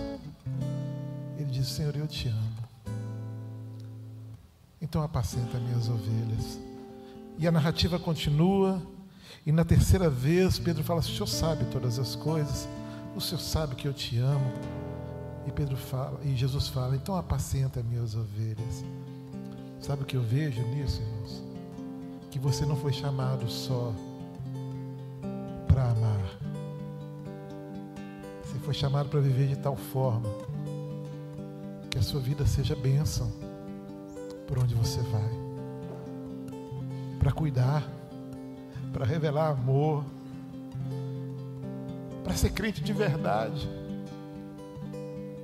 Ele 1.38 1.50
diz: 1.50 1.68
Senhor, 1.68 1.96
eu 1.96 2.06
te 2.06 2.28
amo. 2.28 2.64
Então 4.80 5.02
apacenta 5.02 5.58
minhas 5.58 5.88
ovelhas. 5.88 6.60
E 7.38 7.48
a 7.48 7.52
narrativa 7.52 7.98
continua. 7.98 8.82
E 9.46 9.52
na 9.52 9.64
terceira 9.64 10.09
vez, 10.09 10.59
Pedro 10.59 10.83
fala: 10.83 11.00
O 11.00 11.02
Senhor 11.02 11.26
sabe 11.26 11.64
todas 11.66 11.98
as 11.98 12.14
coisas. 12.14 12.66
O 13.14 13.20
Senhor 13.20 13.40
sabe 13.40 13.74
que 13.74 13.87
eu 13.87 13.92
te 13.92 14.18
amo. 14.18 14.52
E 15.46 15.52
Pedro 15.52 15.76
fala, 15.76 16.18
e 16.22 16.35
Jesus 16.35 16.68
fala: 16.68 16.96
Então 16.96 17.14
apacenta 17.14 17.83
minhas 17.83 18.14
ovelhas. 18.14 18.85
Sabe 19.80 20.02
o 20.02 20.07
que 20.07 20.16
eu 20.16 20.22
vejo 20.22 20.62
nisso, 20.68 21.02
irmãos? 21.02 21.42
Que 22.30 22.38
você 22.38 22.64
não 22.64 22.74
foi 22.74 22.92
chamado 22.92 23.48
só 23.50 23.92
para 25.68 25.90
amar. 25.90 26.38
Você 28.42 28.59
foi 28.61 28.72
chamado 28.72 29.11
para 29.11 29.20
viver 29.20 29.48
de 29.48 29.57
tal 29.57 29.76
forma 29.76 30.28
que 31.90 31.98
a 31.98 32.02
sua 32.02 32.20
vida 32.20 32.46
seja 32.46 32.74
bênção 32.74 33.30
por 34.46 34.59
onde 34.59 34.74
você 34.74 35.00
vai. 35.00 35.30
Para 37.18 37.30
cuidar, 37.30 37.87
para 38.94 39.04
revelar 39.04 39.50
amor, 39.50 40.04
para 42.22 42.37
ser 42.37 42.50
crente 42.50 42.80
de 42.80 42.92
verdade. 42.92 43.68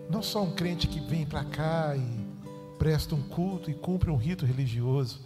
Não 0.08 0.22
só 0.22 0.44
um 0.44 0.52
crente 0.52 0.86
que 0.86 1.00
vem 1.00 1.26
para 1.26 1.44
cá 1.44 1.96
e 1.96 2.30
presta 2.78 3.12
um 3.12 3.22
culto 3.22 3.68
e 3.68 3.74
cumpre 3.74 4.08
um 4.08 4.16
rito 4.16 4.46
religioso, 4.46 5.20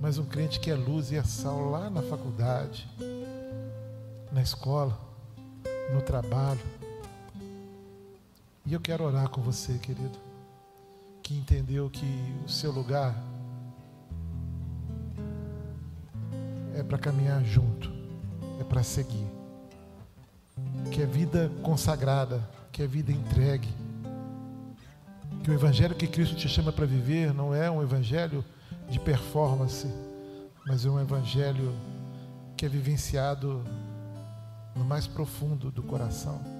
mas 0.00 0.16
um 0.16 0.24
crente 0.24 0.58
que 0.58 0.70
é 0.70 0.74
luz 0.74 1.12
e 1.12 1.16
é 1.16 1.22
sal 1.22 1.70
lá 1.70 1.90
na 1.90 2.00
faculdade, 2.00 2.88
na 4.32 4.40
escola, 4.40 4.98
no 5.92 6.00
trabalho. 6.00 6.60
E 8.64 8.72
eu 8.72 8.80
quero 8.80 9.04
orar 9.04 9.28
com 9.28 9.42
você, 9.42 9.74
querido, 9.74 10.18
que 11.22 11.34
entendeu 11.34 11.90
que 11.90 12.06
o 12.46 12.48
seu 12.48 12.72
lugar 12.72 13.14
para 16.90 16.98
caminhar 16.98 17.44
junto, 17.44 17.88
é 18.60 18.64
para 18.64 18.82
seguir. 18.82 19.24
Que 20.90 21.02
é 21.02 21.06
vida 21.06 21.48
consagrada, 21.62 22.42
que 22.72 22.82
é 22.82 22.86
vida 22.86 23.12
entregue. 23.12 23.68
Que 25.44 25.52
o 25.52 25.54
evangelho 25.54 25.94
que 25.94 26.08
Cristo 26.08 26.34
te 26.34 26.48
chama 26.48 26.72
para 26.72 26.84
viver 26.84 27.32
não 27.32 27.54
é 27.54 27.70
um 27.70 27.80
evangelho 27.80 28.44
de 28.88 28.98
performance, 28.98 29.86
mas 30.66 30.84
é 30.84 30.90
um 30.90 30.98
evangelho 30.98 31.72
que 32.56 32.66
é 32.66 32.68
vivenciado 32.68 33.62
no 34.74 34.84
mais 34.84 35.06
profundo 35.06 35.70
do 35.70 35.84
coração. 35.84 36.59